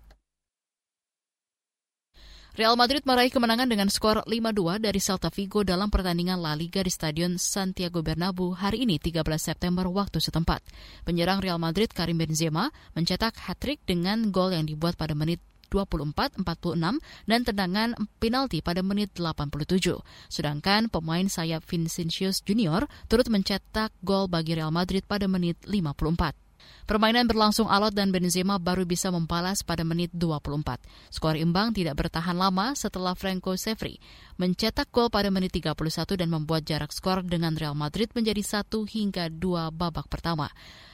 Real 2.57 2.73
Madrid 2.73 3.05
meraih 3.05 3.29
kemenangan 3.29 3.69
dengan 3.69 3.93
skor 3.93 4.25
5-2 4.25 4.81
dari 4.81 4.97
Celta 4.97 5.29
Vigo 5.29 5.61
dalam 5.61 5.93
pertandingan 5.93 6.41
La 6.41 6.57
Liga 6.57 6.81
di 6.81 6.89
Stadion 6.89 7.37
Santiago 7.37 8.01
Bernabeu 8.01 8.57
hari 8.57 8.89
ini 8.89 8.97
13 8.97 9.21
September 9.37 9.85
waktu 9.93 10.25
setempat. 10.25 10.65
Penyerang 11.05 11.45
Real 11.45 11.61
Madrid 11.61 11.93
Karim 11.93 12.17
Benzema 12.17 12.73
mencetak 12.97 13.37
hat-trick 13.45 13.85
dengan 13.85 14.33
gol 14.33 14.57
yang 14.57 14.65
dibuat 14.65 14.97
pada 14.97 15.13
menit 15.13 15.37
24, 15.69 16.41
46, 16.41 16.97
dan 17.29 17.41
tendangan 17.45 17.93
penalti 18.17 18.65
pada 18.65 18.81
menit 18.81 19.13
87. 19.13 20.01
Sedangkan 20.33 20.89
pemain 20.89 21.29
sayap 21.29 21.61
Vinicius 21.61 22.41
Junior 22.41 22.89
turut 23.05 23.29
mencetak 23.29 23.93
gol 24.01 24.33
bagi 24.33 24.57
Real 24.57 24.73
Madrid 24.73 25.05
pada 25.05 25.29
menit 25.29 25.61
54. 25.69 26.46
Permainan 26.87 27.27
berlangsung 27.27 27.67
alot 27.67 27.91
dan 27.99 28.15
Benzema 28.15 28.63
baru 28.63 28.87
bisa 28.87 29.11
membalas 29.11 29.67
pada 29.67 29.83
menit 29.83 30.15
24. 30.15 30.79
Skor 31.11 31.35
imbang 31.35 31.75
tidak 31.75 31.99
bertahan 31.99 32.39
lama 32.39 32.79
setelah 32.79 33.19
Franco 33.19 33.59
Sevri 33.59 33.99
mencetak 34.39 34.95
gol 34.95 35.11
pada 35.11 35.27
menit 35.27 35.51
31 35.51 35.75
dan 36.15 36.31
membuat 36.31 36.63
jarak 36.63 36.95
skor 36.95 37.27
dengan 37.27 37.59
Real 37.59 37.75
Madrid 37.75 38.15
menjadi 38.15 38.39
satu 38.39 38.87
hingga 38.87 39.27
dua 39.35 39.75
babak 39.75 40.07
pertama. 40.07 40.47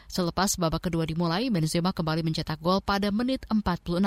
Selepas 0.09 0.57
babak 0.57 0.89
kedua 0.89 1.05
dimulai, 1.05 1.53
Benzema 1.53 1.93
kembali 1.93 2.25
mencetak 2.25 2.57
gol 2.65 2.81
pada 2.81 3.13
menit 3.13 3.45
46. 3.53 4.01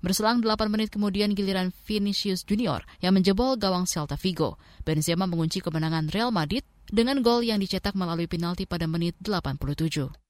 Berselang 0.00 0.40
8 0.40 0.72
menit 0.72 0.88
kemudian 0.88 1.36
giliran 1.36 1.68
Vinicius 1.84 2.48
Junior 2.48 2.80
yang 3.04 3.12
menjebol 3.12 3.60
gawang 3.60 3.84
Celta 3.84 4.16
Vigo. 4.16 4.56
Benzema 4.88 5.28
mengunci 5.28 5.60
kemenangan 5.60 6.08
Real 6.08 6.32
Madrid 6.32 6.64
dengan 6.88 7.20
gol 7.20 7.44
yang 7.44 7.60
dicetak 7.60 7.92
melalui 7.92 8.24
penalti 8.24 8.64
pada 8.64 8.88
menit 8.88 9.16
87. 9.20 10.25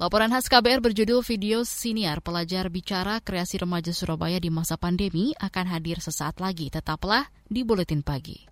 Laporan 0.00 0.32
khas 0.32 0.48
KBR 0.48 0.80
berjudul 0.80 1.20
Video 1.20 1.68
Siniar 1.68 2.24
Pelajar 2.24 2.72
Bicara 2.72 3.20
Kreasi 3.20 3.60
Remaja 3.60 3.92
Surabaya 3.92 4.40
di 4.40 4.48
Masa 4.48 4.80
Pandemi 4.80 5.36
akan 5.36 5.68
hadir 5.68 6.00
sesaat 6.00 6.40
lagi. 6.40 6.72
Tetaplah 6.72 7.28
di 7.44 7.60
Buletin 7.60 8.00
Pagi. 8.00 8.48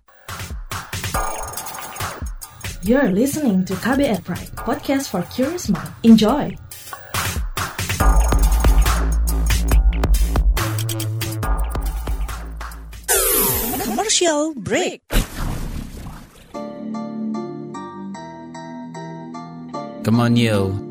You're 2.85 3.09
listening 3.09 3.65
to 3.65 3.73
KBR 3.73 4.21
Pride, 4.21 4.53
podcast 4.53 5.09
for 5.09 5.25
curious 5.33 5.65
mind. 5.65 5.89
Enjoy! 6.05 6.53
Commercial 13.81 14.53
break. 14.61 15.01
Come 20.05 20.21
on, 20.21 20.37
yo. 20.37 20.90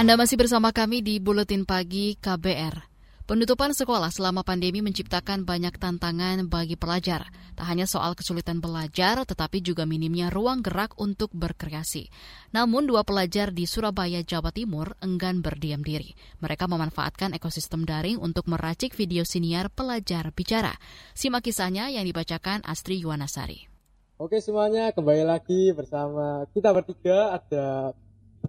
Anda 0.00 0.16
masih 0.16 0.40
bersama 0.40 0.72
kami 0.72 1.04
di 1.04 1.20
Buletin 1.20 1.68
Pagi 1.68 2.16
KBR. 2.16 2.88
Penutupan 3.28 3.76
sekolah 3.76 4.08
selama 4.08 4.40
pandemi 4.40 4.80
menciptakan 4.80 5.44
banyak 5.44 5.76
tantangan 5.76 6.48
bagi 6.48 6.80
pelajar. 6.80 7.28
Tak 7.52 7.68
hanya 7.68 7.84
soal 7.84 8.16
kesulitan 8.16 8.64
belajar, 8.64 9.20
tetapi 9.28 9.60
juga 9.60 9.84
minimnya 9.84 10.32
ruang 10.32 10.64
gerak 10.64 10.96
untuk 10.96 11.28
berkreasi. 11.36 12.08
Namun 12.56 12.88
dua 12.88 13.04
pelajar 13.04 13.52
di 13.52 13.68
Surabaya, 13.68 14.24
Jawa 14.24 14.48
Timur 14.56 14.96
enggan 15.04 15.44
berdiam 15.44 15.84
diri. 15.84 16.16
Mereka 16.40 16.64
memanfaatkan 16.64 17.36
ekosistem 17.36 17.84
daring 17.84 18.16
untuk 18.16 18.48
meracik 18.48 18.96
video 18.96 19.28
siniar 19.28 19.68
pelajar 19.68 20.32
bicara. 20.32 20.72
Simak 21.12 21.44
kisahnya 21.44 21.92
yang 21.92 22.08
dibacakan 22.08 22.64
Astri 22.64 23.04
Yuwanasari. 23.04 23.68
Oke 24.16 24.40
semuanya, 24.40 24.96
kembali 24.96 25.28
lagi 25.28 25.76
bersama 25.76 26.48
kita 26.56 26.72
bertiga 26.72 27.36
ada 27.36 27.92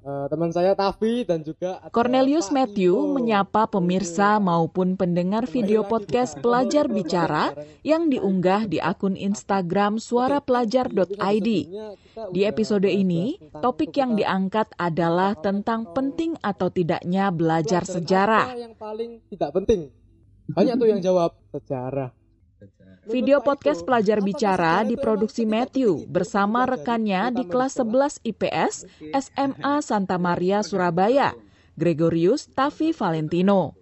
uh, 0.04 0.25
teman 0.32 0.51
saya 0.51 0.73
Tavi 0.73 1.27
dan 1.27 1.43
juga 1.43 1.84
Cornelius 1.91 2.49
Pak 2.49 2.56
Matthew 2.56 2.93
Ito. 2.95 3.12
menyapa 3.12 3.67
pemirsa 3.67 4.39
maupun 4.39 4.95
pendengar 4.95 5.45
video 5.47 5.84
podcast 5.84 6.39
Pelajar 6.39 6.88
Bicara 6.88 7.54
yang 7.84 8.08
diunggah 8.08 8.67
di 8.67 8.80
akun 8.80 9.19
Instagram 9.19 9.99
suarapelajar.id. 9.99 11.49
Di 12.32 12.41
episode 12.47 12.88
ini, 12.88 13.39
topik 13.60 13.95
yang 13.97 14.15
diangkat 14.15 14.71
adalah 14.80 15.36
tentang 15.38 15.91
penting 15.91 16.36
atau 16.39 16.71
tidaknya 16.71 17.30
belajar 17.32 17.84
sejarah. 17.84 18.56
yang 18.56 18.75
paling 18.75 19.19
tidak 19.27 19.51
penting? 19.56 19.91
Banyak 20.51 20.75
tuh 20.75 20.88
yang 20.89 21.01
jawab 21.04 21.36
sejarah. 21.56 22.21
Video 23.02 23.42
podcast 23.42 23.82
Pelajar 23.82 24.22
Bicara 24.22 24.86
diproduksi 24.86 25.42
Matthew 25.42 26.06
bersama 26.06 26.70
rekannya 26.70 27.34
di 27.34 27.50
kelas 27.50 27.82
11 27.82 28.22
IPS 28.22 28.86
SMA 29.10 29.82
Santa 29.82 30.22
Maria 30.22 30.62
Surabaya, 30.62 31.34
Gregorius 31.74 32.46
Tavi 32.54 32.94
Valentino. 32.94 33.74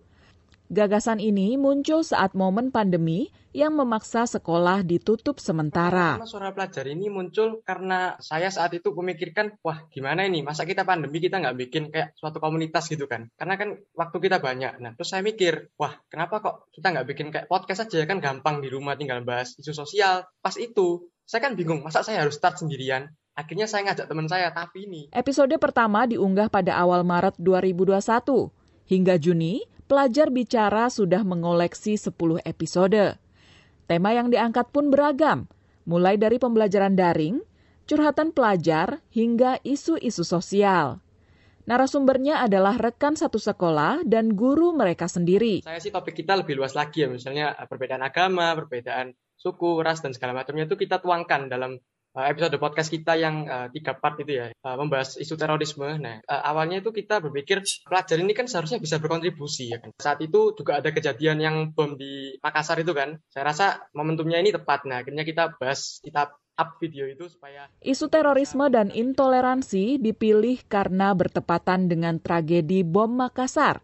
Gagasan 0.71 1.19
ini 1.19 1.59
muncul 1.59 1.99
saat 2.07 2.31
momen 2.31 2.71
pandemi 2.71 3.27
yang 3.49 3.73
memaksa 3.73 4.29
sekolah 4.29 4.85
ditutup 4.85 5.41
sementara. 5.41 6.21
Suara 6.29 6.53
pelajar 6.53 6.85
ini 6.85 7.09
muncul 7.09 7.65
karena 7.65 8.13
saya 8.21 8.53
saat 8.53 8.77
itu 8.77 8.93
memikirkan, 8.93 9.57
wah 9.65 9.89
gimana 9.89 10.25
ini, 10.29 10.45
masa 10.45 10.69
kita 10.69 10.85
pandemi 10.85 11.17
kita 11.17 11.41
nggak 11.41 11.57
bikin 11.57 11.83
kayak 11.89 12.13
suatu 12.13 12.37
komunitas 12.37 12.85
gitu 12.89 13.09
kan. 13.09 13.29
Karena 13.33 13.57
kan 13.57 13.77
waktu 13.97 14.17
kita 14.21 14.37
banyak. 14.37 14.77
Nah 14.77 14.93
terus 14.93 15.09
saya 15.09 15.25
mikir, 15.25 15.73
wah 15.81 15.97
kenapa 16.07 16.41
kok 16.41 16.55
kita 16.69 16.93
nggak 16.93 17.07
bikin 17.09 17.27
kayak 17.33 17.47
podcast 17.49 17.89
aja 17.89 18.05
kan 18.05 18.21
gampang 18.21 18.61
di 18.61 18.69
rumah 18.69 18.93
tinggal 18.93 19.25
bahas 19.25 19.57
isu 19.57 19.73
sosial. 19.73 20.29
Pas 20.41 20.53
itu, 20.61 21.09
saya 21.25 21.41
kan 21.41 21.57
bingung, 21.57 21.81
masa 21.81 22.05
saya 22.05 22.21
harus 22.21 22.37
start 22.37 22.61
sendirian? 22.61 23.09
Akhirnya 23.33 23.71
saya 23.71 23.87
ngajak 23.87 24.11
teman 24.11 24.27
saya, 24.27 24.51
tapi 24.51 24.83
ini. 24.83 25.07
Episode 25.15 25.55
pertama 25.61 26.03
diunggah 26.03 26.51
pada 26.51 26.75
awal 26.75 27.07
Maret 27.07 27.39
2021. 27.39 28.51
Hingga 28.89 29.15
Juni, 29.21 29.63
pelajar 29.87 30.27
bicara 30.33 30.91
sudah 30.91 31.23
mengoleksi 31.23 31.95
10 31.95 32.41
episode. 32.43 33.28
Tema 33.89 34.13
yang 34.13 34.29
diangkat 34.29 34.69
pun 34.69 34.93
beragam, 34.93 35.49
mulai 35.89 36.13
dari 36.13 36.37
pembelajaran 36.37 36.93
daring, 36.93 37.41
curhatan 37.89 38.29
pelajar, 38.29 39.01
hingga 39.09 39.57
isu-isu 39.65 40.21
sosial. 40.21 41.01
Narasumbernya 41.65 42.45
adalah 42.45 42.77
rekan 42.77 43.17
satu 43.17 43.41
sekolah 43.41 44.05
dan 44.05 44.37
guru 44.37 44.77
mereka 44.77 45.09
sendiri. 45.09 45.65
Saya 45.65 45.81
sih 45.81 45.89
topik 45.89 46.21
kita 46.21 46.37
lebih 46.37 46.61
luas 46.61 46.77
lagi 46.77 47.01
ya, 47.01 47.09
misalnya 47.09 47.57
perbedaan 47.65 48.05
agama, 48.05 48.53
perbedaan 48.53 49.17
suku, 49.33 49.81
ras, 49.81 50.05
dan 50.05 50.13
segala 50.13 50.37
macamnya 50.37 50.69
itu 50.69 50.77
kita 50.77 51.01
tuangkan 51.01 51.49
dalam 51.49 51.81
episode 52.27 52.57
podcast 52.59 52.89
kita 52.91 53.15
yang 53.15 53.45
uh, 53.45 53.67
tiga 53.71 53.95
part 53.95 54.19
itu 54.19 54.35
ya 54.35 54.51
uh, 54.51 54.75
membahas 54.75 55.15
isu 55.21 55.39
terorisme. 55.39 55.87
Nah 56.01 56.19
uh, 56.25 56.41
awalnya 56.43 56.83
itu 56.83 56.91
kita 56.91 57.23
berpikir 57.23 57.63
pelajar 57.85 58.17
ini 58.19 58.33
kan 58.35 58.49
seharusnya 58.49 58.81
bisa 58.81 58.99
berkontribusi 58.99 59.71
ya 59.71 59.77
kan. 59.79 59.95
Saat 59.95 60.19
itu 60.25 60.51
juga 60.57 60.83
ada 60.83 60.89
kejadian 60.91 61.37
yang 61.39 61.55
bom 61.71 61.95
di 61.95 62.35
Makassar 62.43 62.81
itu 62.81 62.91
kan. 62.91 63.15
Saya 63.29 63.53
rasa 63.53 63.65
momentumnya 63.95 64.41
ini 64.43 64.51
tepat. 64.51 64.83
Nah 64.89 65.05
akhirnya 65.05 65.23
kita 65.23 65.55
bahas 65.55 66.03
kita 66.03 66.33
up 66.59 66.75
video 66.83 67.07
itu 67.07 67.31
supaya 67.31 67.71
isu 67.79 68.11
terorisme 68.11 68.67
dan 68.67 68.91
intoleransi 68.91 70.03
dipilih 70.03 70.59
karena 70.67 71.15
bertepatan 71.15 71.87
dengan 71.87 72.19
tragedi 72.19 72.83
bom 72.83 73.07
Makassar. 73.07 73.79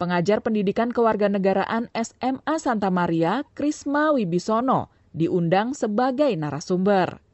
Pengajar 0.00 0.40
pendidikan 0.40 0.96
kewarganegaraan 0.96 1.92
SMA 1.92 2.56
Santa 2.56 2.88
Maria, 2.88 3.44
Krisma 3.52 4.16
Wibisono, 4.16 4.88
diundang 5.12 5.76
sebagai 5.76 6.32
narasumber. 6.40 7.29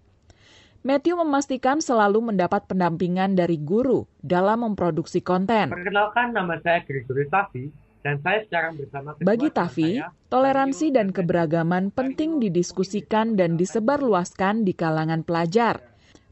Matthew 0.86 1.18
memastikan 1.18 1.82
selalu 1.82 2.30
mendapat 2.30 2.70
pendampingan 2.70 3.34
dari 3.34 3.58
guru 3.58 4.06
dalam 4.22 4.70
memproduksi 4.70 5.18
konten. 5.18 5.74
Perkenalkan 5.74 6.30
nama 6.30 6.62
saya 6.62 6.78
Gregory 6.86 7.26
Tafi 7.26 7.74
dan 8.06 8.22
saya 8.22 8.46
sekarang 8.46 8.78
bersama 8.78 9.18
Bagi 9.18 9.50
Tafi, 9.50 9.98
toleransi 10.30 10.94
dan 10.94 11.10
keberagaman 11.10 11.90
penting 11.90 12.38
didiskusikan 12.38 13.34
dan 13.34 13.58
disebarluaskan 13.58 14.62
di 14.62 14.78
kalangan 14.78 15.26
pelajar. 15.26 15.82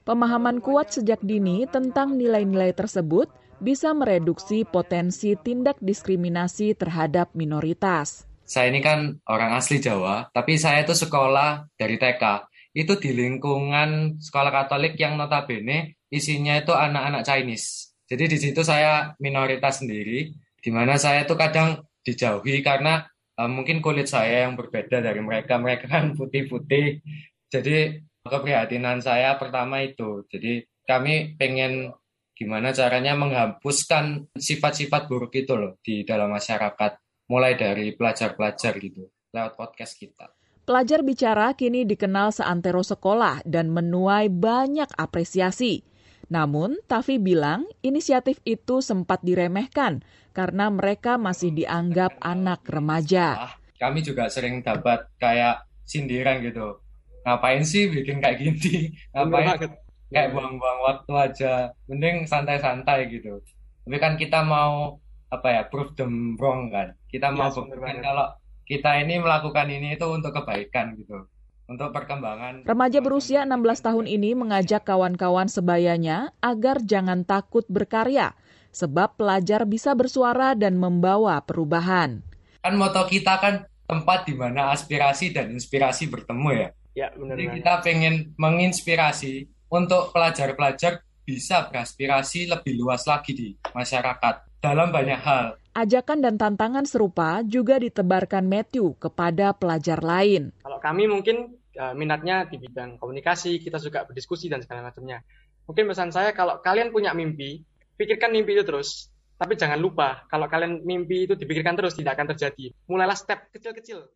Pemahaman 0.06 0.62
kuat 0.62 0.94
sejak 0.94 1.18
dini 1.26 1.66
tentang 1.66 2.14
nilai-nilai 2.14 2.78
tersebut 2.78 3.26
bisa 3.58 3.90
mereduksi 3.90 4.62
potensi 4.62 5.34
tindak 5.34 5.82
diskriminasi 5.82 6.78
terhadap 6.78 7.34
minoritas. 7.34 8.22
Saya 8.46 8.70
ini 8.70 8.78
kan 8.78 9.18
orang 9.26 9.58
asli 9.58 9.82
Jawa, 9.82 10.30
tapi 10.30 10.62
saya 10.62 10.86
itu 10.86 10.94
sekolah 10.94 11.74
dari 11.74 11.98
TK 11.98 12.53
itu 12.74 12.98
di 12.98 13.14
lingkungan 13.14 14.18
sekolah 14.18 14.50
Katolik 14.50 14.98
yang 14.98 15.14
notabene 15.14 16.02
isinya 16.10 16.58
itu 16.58 16.74
anak-anak 16.74 17.22
Chinese. 17.22 17.94
Jadi 18.10 18.24
di 18.26 18.38
situ 18.42 18.60
saya 18.66 19.14
minoritas 19.22 19.80
sendiri, 19.80 20.34
di 20.58 20.70
mana 20.74 20.98
saya 20.98 21.22
tuh 21.24 21.38
kadang 21.38 21.86
dijauhi 22.04 22.60
karena 22.60 23.06
uh, 23.38 23.48
mungkin 23.48 23.78
kulit 23.78 24.10
saya 24.10 24.44
yang 24.44 24.58
berbeda 24.58 25.00
dari 25.00 25.22
mereka. 25.22 25.56
Mereka 25.56 25.86
kan 25.86 26.18
putih-putih. 26.18 27.00
Jadi 27.48 28.02
keprihatinan 28.26 29.00
saya 29.00 29.38
pertama 29.38 29.80
itu. 29.80 30.26
Jadi 30.28 30.66
kami 30.84 31.38
pengen 31.38 31.94
gimana 32.34 32.74
caranya 32.74 33.14
menghapuskan 33.14 34.34
sifat-sifat 34.34 35.06
buruk 35.06 35.32
itu 35.38 35.54
loh 35.54 35.78
di 35.80 36.02
dalam 36.02 36.34
masyarakat. 36.34 37.00
Mulai 37.24 37.56
dari 37.56 37.96
pelajar-pelajar 37.96 38.76
gitu, 38.82 39.08
lewat 39.32 39.56
podcast 39.56 39.96
kita. 39.96 40.28
Pelajar 40.64 41.04
bicara 41.04 41.52
kini 41.52 41.84
dikenal 41.84 42.32
seantero 42.32 42.80
sekolah 42.80 43.44
dan 43.44 43.68
menuai 43.68 44.32
banyak 44.32 44.88
apresiasi. 44.96 45.84
Namun, 46.32 46.80
Tafi 46.88 47.20
bilang 47.20 47.68
inisiatif 47.84 48.40
itu 48.48 48.80
sempat 48.80 49.20
diremehkan 49.20 50.00
karena 50.32 50.72
mereka 50.72 51.20
masih 51.20 51.52
dianggap 51.52 52.16
anak 52.24 52.64
remaja. 52.64 53.52
Kami 53.76 54.00
juga 54.00 54.32
sering 54.32 54.64
dapat 54.64 55.04
kayak 55.20 55.68
sindiran 55.84 56.40
gitu. 56.40 56.80
Ngapain 57.28 57.60
sih 57.60 57.92
bikin 57.92 58.24
kayak 58.24 58.40
gini? 58.40 58.88
Ngapain 59.12 59.68
kayak 60.08 60.32
buang-buang 60.32 60.80
waktu 60.80 61.12
aja? 61.12 61.52
Mending 61.92 62.24
santai-santai 62.24 63.12
gitu. 63.12 63.36
Tapi 63.84 64.00
kan 64.00 64.16
kita 64.16 64.40
mau 64.40 64.96
apa 65.28 65.60
ya 65.60 65.62
prove 65.68 65.92
them 65.92 66.40
wrong 66.40 66.72
kan. 66.72 66.96
Kita 67.04 67.28
mau 67.36 67.52
Iya, 67.52 67.52
buktikan 67.52 68.00
kalau 68.00 68.26
kita 68.64 69.00
ini 69.00 69.20
melakukan 69.20 69.68
ini 69.68 69.96
itu 69.96 70.08
untuk 70.08 70.32
kebaikan 70.32 70.96
gitu. 70.96 71.28
Untuk 71.64 71.96
perkembangan 71.96 72.68
Remaja 72.68 73.00
berusia 73.00 73.48
16 73.48 73.80
tahun 73.80 74.04
ini 74.04 74.36
mengajak 74.36 74.84
kawan-kawan 74.84 75.48
sebayanya 75.48 76.28
agar 76.44 76.84
jangan 76.84 77.24
takut 77.24 77.64
berkarya, 77.72 78.36
sebab 78.68 79.16
pelajar 79.16 79.64
bisa 79.64 79.96
bersuara 79.96 80.52
dan 80.52 80.76
membawa 80.76 81.40
perubahan. 81.40 82.20
kan 82.60 82.74
moto 82.76 83.04
kita 83.08 83.40
kan 83.40 83.54
tempat 83.84 84.28
di 84.28 84.36
mana 84.36 84.72
aspirasi 84.72 85.32
dan 85.32 85.52
inspirasi 85.52 86.08
bertemu 86.08 86.48
ya. 86.52 86.68
Ya, 86.94 87.08
benar 87.16 87.36
Jadi 87.36 87.44
kita 87.60 87.72
pengen 87.82 88.14
menginspirasi 88.38 89.50
untuk 89.72 90.14
pelajar-pelajar 90.14 91.02
bisa 91.24 91.66
beraspirasi 91.66 92.46
lebih 92.46 92.78
luas 92.78 93.08
lagi 93.08 93.32
di 93.34 93.48
masyarakat 93.72 94.60
dalam 94.60 94.92
banyak 94.92 95.20
hal. 95.20 95.58
Ajakan 95.74 96.22
dan 96.22 96.38
tantangan 96.38 96.86
serupa 96.86 97.42
juga 97.42 97.82
ditebarkan 97.82 98.46
Matthew 98.46 98.94
kepada 98.94 99.50
pelajar 99.58 99.98
lain. 100.06 100.54
Kalau 100.62 100.78
kami 100.78 101.10
mungkin 101.10 101.58
uh, 101.74 101.90
minatnya 101.98 102.46
di 102.46 102.62
bidang 102.62 102.94
komunikasi, 103.02 103.58
kita 103.58 103.82
suka 103.82 104.06
berdiskusi 104.06 104.46
dan 104.46 104.62
segala 104.62 104.86
macamnya. 104.86 105.26
Mungkin 105.66 105.90
pesan 105.90 106.14
saya 106.14 106.30
kalau 106.30 106.62
kalian 106.62 106.94
punya 106.94 107.10
mimpi, 107.10 107.66
pikirkan 107.98 108.30
mimpi 108.30 108.54
itu 108.54 108.62
terus. 108.62 109.10
Tapi 109.34 109.58
jangan 109.58 109.82
lupa, 109.82 110.22
kalau 110.30 110.46
kalian 110.46 110.86
mimpi 110.86 111.26
itu 111.26 111.34
dipikirkan 111.34 111.74
terus 111.74 111.98
tidak 111.98 112.14
akan 112.22 112.30
terjadi. 112.30 112.70
Mulailah 112.86 113.18
step 113.18 113.50
kecil-kecil. 113.50 114.06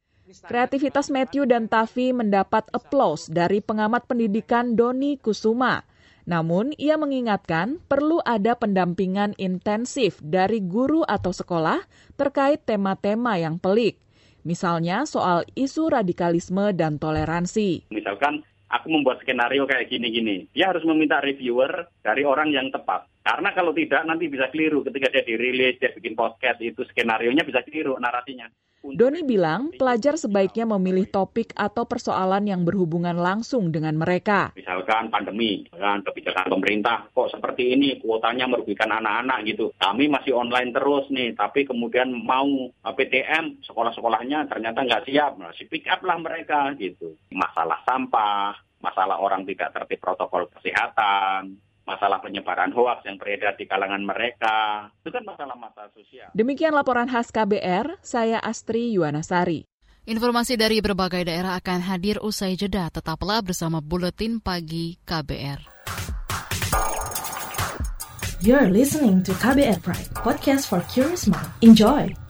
Kreativitas 0.47 1.11
Matthew 1.11 1.49
dan 1.51 1.67
Tavi 1.67 2.15
mendapat 2.15 2.71
aplaus 2.71 3.27
dari 3.27 3.59
pengamat 3.59 4.07
pendidikan 4.07 4.79
Doni 4.79 5.19
Kusuma. 5.19 5.83
Namun, 6.29 6.77
ia 6.77 7.01
mengingatkan 7.01 7.81
perlu 7.89 8.21
ada 8.21 8.53
pendampingan 8.53 9.33
intensif 9.41 10.21
dari 10.21 10.61
guru 10.61 11.01
atau 11.09 11.33
sekolah 11.33 11.81
terkait 12.21 12.61
tema-tema 12.69 13.41
yang 13.41 13.57
pelik. 13.57 13.97
Misalnya 14.45 15.09
soal 15.09 15.49
isu 15.57 15.89
radikalisme 15.89 16.77
dan 16.77 17.01
toleransi. 17.01 17.89
Misalkan 17.89 18.45
aku 18.69 18.87
membuat 18.93 19.25
skenario 19.25 19.65
kayak 19.65 19.89
gini-gini, 19.89 20.45
dia 20.53 20.69
harus 20.69 20.85
meminta 20.85 21.17
reviewer 21.25 21.89
dari 22.05 22.29
orang 22.29 22.53
yang 22.53 22.69
tepat. 22.69 23.09
Karena 23.25 23.57
kalau 23.57 23.73
tidak 23.73 24.05
nanti 24.05 24.29
bisa 24.29 24.53
keliru 24.53 24.85
ketika 24.85 25.09
dia 25.09 25.25
dirilis, 25.25 25.81
dia 25.81 25.97
bikin 25.97 26.13
podcast 26.13 26.61
itu 26.61 26.85
skenario-nya 26.93 27.45
bisa 27.45 27.65
keliru 27.65 27.97
narasinya. 27.97 28.53
Doni 28.79 29.27
bilang 29.27 29.75
pelajar 29.75 30.15
sebaiknya 30.15 30.63
memilih 30.63 31.11
topik 31.11 31.51
atau 31.59 31.83
persoalan 31.83 32.47
yang 32.47 32.63
berhubungan 32.63 33.19
langsung 33.19 33.75
dengan 33.75 33.99
mereka. 33.99 34.55
Misalkan 34.55 35.11
pandemi, 35.11 35.67
kan 35.75 36.07
kebijakan 36.07 36.47
pemerintah 36.47 37.11
kok 37.11 37.35
seperti 37.35 37.75
ini, 37.75 37.99
kuotanya 37.99 38.47
merugikan 38.47 38.95
anak-anak 38.95 39.45
gitu. 39.51 39.75
Kami 39.83 40.07
masih 40.07 40.33
online 40.39 40.71
terus 40.71 41.11
nih, 41.11 41.35
tapi 41.35 41.67
kemudian 41.67 42.15
mau 42.15 42.71
PTM, 42.87 43.61
sekolah-sekolahnya 43.67 44.47
ternyata 44.47 44.87
nggak 44.87 45.11
siap, 45.11 45.37
masih 45.43 45.67
pick 45.67 45.91
up 45.91 46.01
lah 46.07 46.17
mereka 46.23 46.71
gitu. 46.79 47.19
Masalah 47.35 47.83
sampah, 47.83 48.55
masalah 48.79 49.19
orang 49.19 49.43
tidak 49.43 49.75
tertib 49.75 49.99
protokol 49.99 50.47
kesehatan, 50.55 51.59
masalah 51.89 52.21
penyebaran 52.21 52.69
hoaks 52.77 53.09
yang 53.09 53.17
beredar 53.17 53.57
di 53.57 53.65
kalangan 53.65 54.05
mereka. 54.05 54.89
Itu 55.01 55.09
kan 55.09 55.25
masalah-masalah 55.25 55.89
sosial. 55.97 56.29
Demikian 56.37 56.77
laporan 56.77 57.09
khas 57.09 57.33
KBR, 57.33 58.05
saya 58.05 58.37
Astri 58.45 58.93
Yuwanasari. 58.93 59.65
Informasi 60.09 60.57
dari 60.57 60.81
berbagai 60.85 61.25
daerah 61.29 61.57
akan 61.57 61.85
hadir 61.85 62.21
usai 62.21 62.57
jeda. 62.57 62.89
Tetaplah 62.89 63.41
bersama 63.45 63.81
Buletin 63.81 64.41
Pagi 64.41 65.01
KBR. 65.05 65.61
You're 68.41 68.71
listening 68.71 69.27
to 69.27 69.35
KBR 69.35 69.83
Pride, 69.83 70.15
podcast 70.15 70.71
for 70.71 70.79
curious 70.87 71.27
mind. 71.27 71.51
Enjoy! 71.59 72.28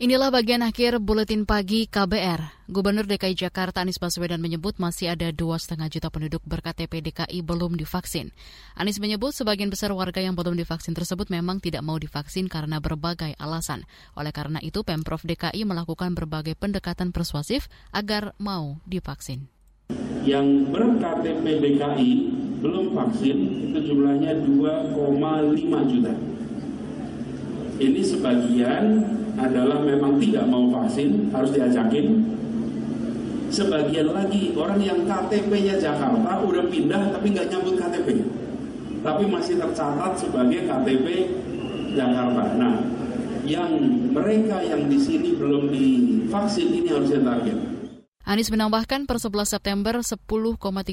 Inilah 0.00 0.32
bagian 0.32 0.64
akhir 0.64 0.96
buletin 0.96 1.44
pagi 1.44 1.84
KBR. 1.84 2.64
Gubernur 2.72 3.04
DKI 3.04 3.36
Jakarta 3.36 3.84
Anies 3.84 4.00
Baswedan 4.00 4.40
menyebut 4.40 4.80
masih 4.80 5.12
ada 5.12 5.28
dua 5.28 5.60
setengah 5.60 5.92
juta 5.92 6.08
penduduk 6.08 6.40
berKTP 6.48 7.04
DKI 7.04 7.44
belum 7.44 7.76
divaksin. 7.76 8.32
Anies 8.80 8.96
menyebut 8.96 9.36
sebagian 9.36 9.68
besar 9.68 9.92
warga 9.92 10.24
yang 10.24 10.32
belum 10.32 10.56
divaksin 10.56 10.96
tersebut 10.96 11.28
memang 11.28 11.60
tidak 11.60 11.84
mau 11.84 12.00
divaksin 12.00 12.48
karena 12.48 12.80
berbagai 12.80 13.36
alasan. 13.36 13.84
Oleh 14.16 14.32
karena 14.32 14.56
itu, 14.64 14.80
Pemprov 14.88 15.20
DKI 15.20 15.68
melakukan 15.68 16.16
berbagai 16.16 16.56
pendekatan 16.56 17.12
persuasif 17.12 17.68
agar 17.92 18.32
mau 18.40 18.80
divaksin. 18.88 19.52
Yang 20.24 20.64
berKTP 20.72 21.44
DKI 21.60 22.12
belum 22.64 22.96
vaksin 22.96 23.36
itu 23.68 23.92
jumlahnya 23.92 24.32
2,5 24.48 25.92
juta. 25.92 26.16
Ini 27.76 28.00
sebagian 28.00 28.84
adalah 29.40 29.80
memang 29.80 30.20
tidak 30.20 30.44
mau 30.46 30.68
vaksin, 30.68 31.32
harus 31.32 31.50
diajakin. 31.56 32.36
Sebagian 33.50 34.14
lagi 34.14 34.54
orang 34.54 34.78
yang 34.78 35.02
KTP-nya 35.10 35.74
Jakarta 35.80 36.38
udah 36.38 36.70
pindah 36.70 37.10
tapi 37.10 37.34
nggak 37.34 37.50
nyambut 37.50 37.74
KTP. 37.80 38.08
Tapi 39.00 39.24
masih 39.26 39.58
tercatat 39.58 40.12
sebagai 40.20 40.68
KTP 40.70 41.06
Jakarta. 41.98 42.54
Nah, 42.54 42.78
yang 43.42 43.74
mereka 44.14 44.62
yang 44.62 44.86
di 44.86 44.98
sini 45.00 45.34
belum 45.34 45.72
divaksin 45.72 46.68
ini 46.70 46.88
harus 46.94 47.10
target. 47.10 47.58
Anies 48.30 48.46
menambahkan 48.46 49.10
per 49.10 49.18
11 49.18 49.42
September 49.42 49.98
10,3 50.06 50.14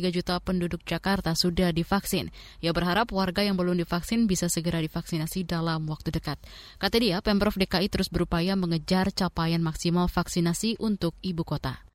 juta 0.10 0.41
penduduk 0.41 0.82
Jakarta 0.82 1.38
sudah 1.38 1.69
divaksin. 1.69 2.34
Ia 2.65 2.73
berharap 2.73 3.13
warga 3.13 3.45
yang 3.45 3.54
belum 3.54 3.78
divaksin 3.78 4.26
bisa 4.26 4.50
segera 4.50 4.82
divaksinasi 4.82 5.45
dalam 5.45 5.86
waktu 5.86 6.10
dekat. 6.10 6.41
Kata 6.82 6.97
dia, 6.97 7.21
Pemprov 7.21 7.54
DKI 7.54 7.93
terus 7.93 8.10
berupaya 8.10 8.58
mengejar 8.58 9.13
capaian 9.13 9.62
maksimal 9.62 10.10
vaksinasi 10.10 10.82
untuk 10.82 11.13
ibu 11.21 11.45
kota. 11.45 11.86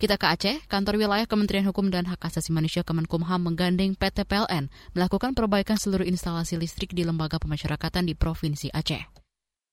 Kita 0.00 0.16
ke 0.16 0.32
Aceh, 0.32 0.56
kantor 0.64 0.96
wilayah 0.96 1.28
Kementerian 1.28 1.68
Hukum 1.68 1.92
dan 1.92 2.08
Hak 2.08 2.24
Asasi 2.24 2.48
Manusia 2.48 2.88
Kemenkumham 2.88 3.44
menggandeng 3.44 3.92
PT 3.92 4.24
PLN 4.24 4.72
melakukan 4.96 5.36
perbaikan 5.36 5.76
seluruh 5.76 6.08
instalasi 6.08 6.56
listrik 6.56 6.96
di 6.96 7.04
lembaga 7.04 7.36
pemasyarakatan 7.36 8.08
di 8.08 8.16
Provinsi 8.16 8.72
Aceh. 8.72 9.23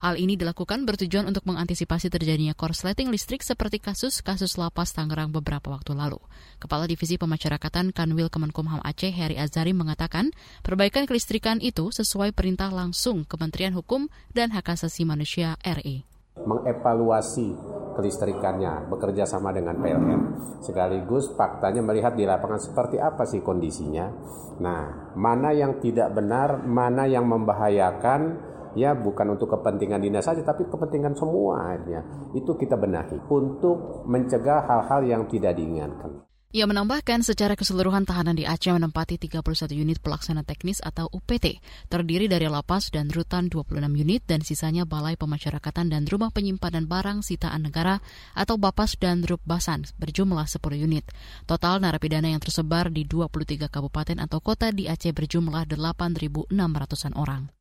Hal 0.01 0.17
ini 0.17 0.33
dilakukan 0.33 0.81
bertujuan 0.89 1.29
untuk 1.29 1.45
mengantisipasi 1.45 2.09
terjadinya 2.09 2.57
korsleting 2.57 3.13
listrik 3.13 3.45
seperti 3.45 3.77
kasus-kasus 3.77 4.57
lapas 4.57 4.97
Tangerang 4.97 5.29
beberapa 5.29 5.69
waktu 5.69 5.93
lalu. 5.93 6.17
Kepala 6.57 6.89
Divisi 6.89 7.21
Pemasyarakatan 7.21 7.93
Kanwil 7.93 8.33
Kemenkumham 8.33 8.81
Aceh 8.81 9.13
Heri 9.13 9.37
Azari 9.37 9.77
mengatakan, 9.77 10.33
perbaikan 10.65 11.05
kelistrikan 11.05 11.61
itu 11.61 11.93
sesuai 11.93 12.33
perintah 12.33 12.73
langsung 12.73 13.29
Kementerian 13.29 13.77
Hukum 13.77 14.09
dan 14.33 14.49
Hak 14.49 14.73
Asasi 14.73 15.05
Manusia 15.05 15.53
RI 15.61 16.01
mengevaluasi 16.31 17.53
kelistrikannya 17.93 18.87
bekerja 18.87 19.27
sama 19.27 19.51
dengan 19.51 19.77
PLN 19.77 20.21
sekaligus 20.63 21.29
faktanya 21.35 21.83
melihat 21.83 22.15
di 22.15 22.23
lapangan 22.23 22.57
seperti 22.57 22.97
apa 22.97 23.27
sih 23.27 23.43
kondisinya. 23.43 24.07
Nah 24.63 25.13
mana 25.13 25.51
yang 25.51 25.83
tidak 25.83 26.15
benar 26.15 26.63
mana 26.63 27.05
yang 27.05 27.27
membahayakan 27.27 28.50
ya 28.75 28.95
bukan 28.95 29.36
untuk 29.36 29.51
kepentingan 29.53 30.01
dinas 30.01 30.25
saja 30.25 30.41
tapi 30.41 30.67
kepentingan 30.67 31.15
semuanya 31.17 32.01
itu 32.36 32.55
kita 32.55 32.75
benahi 32.79 33.17
untuk 33.29 34.07
mencegah 34.07 34.67
hal-hal 34.67 35.01
yang 35.05 35.23
tidak 35.27 35.57
diinginkan. 35.57 36.31
Ia 36.51 36.67
menambahkan 36.67 37.23
secara 37.23 37.55
keseluruhan 37.55 38.03
tahanan 38.03 38.36
di 38.36 38.43
Aceh 38.43 38.75
menempati 38.75 39.15
31 39.15 39.71
unit 39.71 40.03
pelaksana 40.03 40.43
teknis 40.43 40.84
atau 40.84 41.07
UPT, 41.07 41.63
terdiri 41.88 42.27
dari 42.27 42.51
lapas 42.51 42.91
dan 42.91 43.07
rutan 43.07 43.47
26 43.47 43.79
unit 43.95 44.19
dan 44.27 44.43
sisanya 44.43 44.84
balai 44.84 45.15
pemasyarakatan 45.15 45.88
dan 45.88 46.03
rumah 46.12 46.27
penyimpanan 46.36 46.91
barang 46.91 47.23
sitaan 47.23 47.71
negara 47.71 48.03
atau 48.36 48.60
Bapas 48.60 48.99
dan 48.99 49.23
Basan 49.47 49.88
berjumlah 49.95 50.43
10 50.43 50.60
unit. 50.75 51.07
Total 51.47 51.79
narapidana 51.79 52.27
yang 52.27 52.43
tersebar 52.43 52.91
di 52.91 53.07
23 53.07 53.71
kabupaten 53.71 54.19
atau 54.19 54.43
kota 54.43 54.75
di 54.75 54.91
Aceh 54.91 55.15
berjumlah 55.15 55.71
8.600-an 55.71 57.15
orang. 57.15 57.61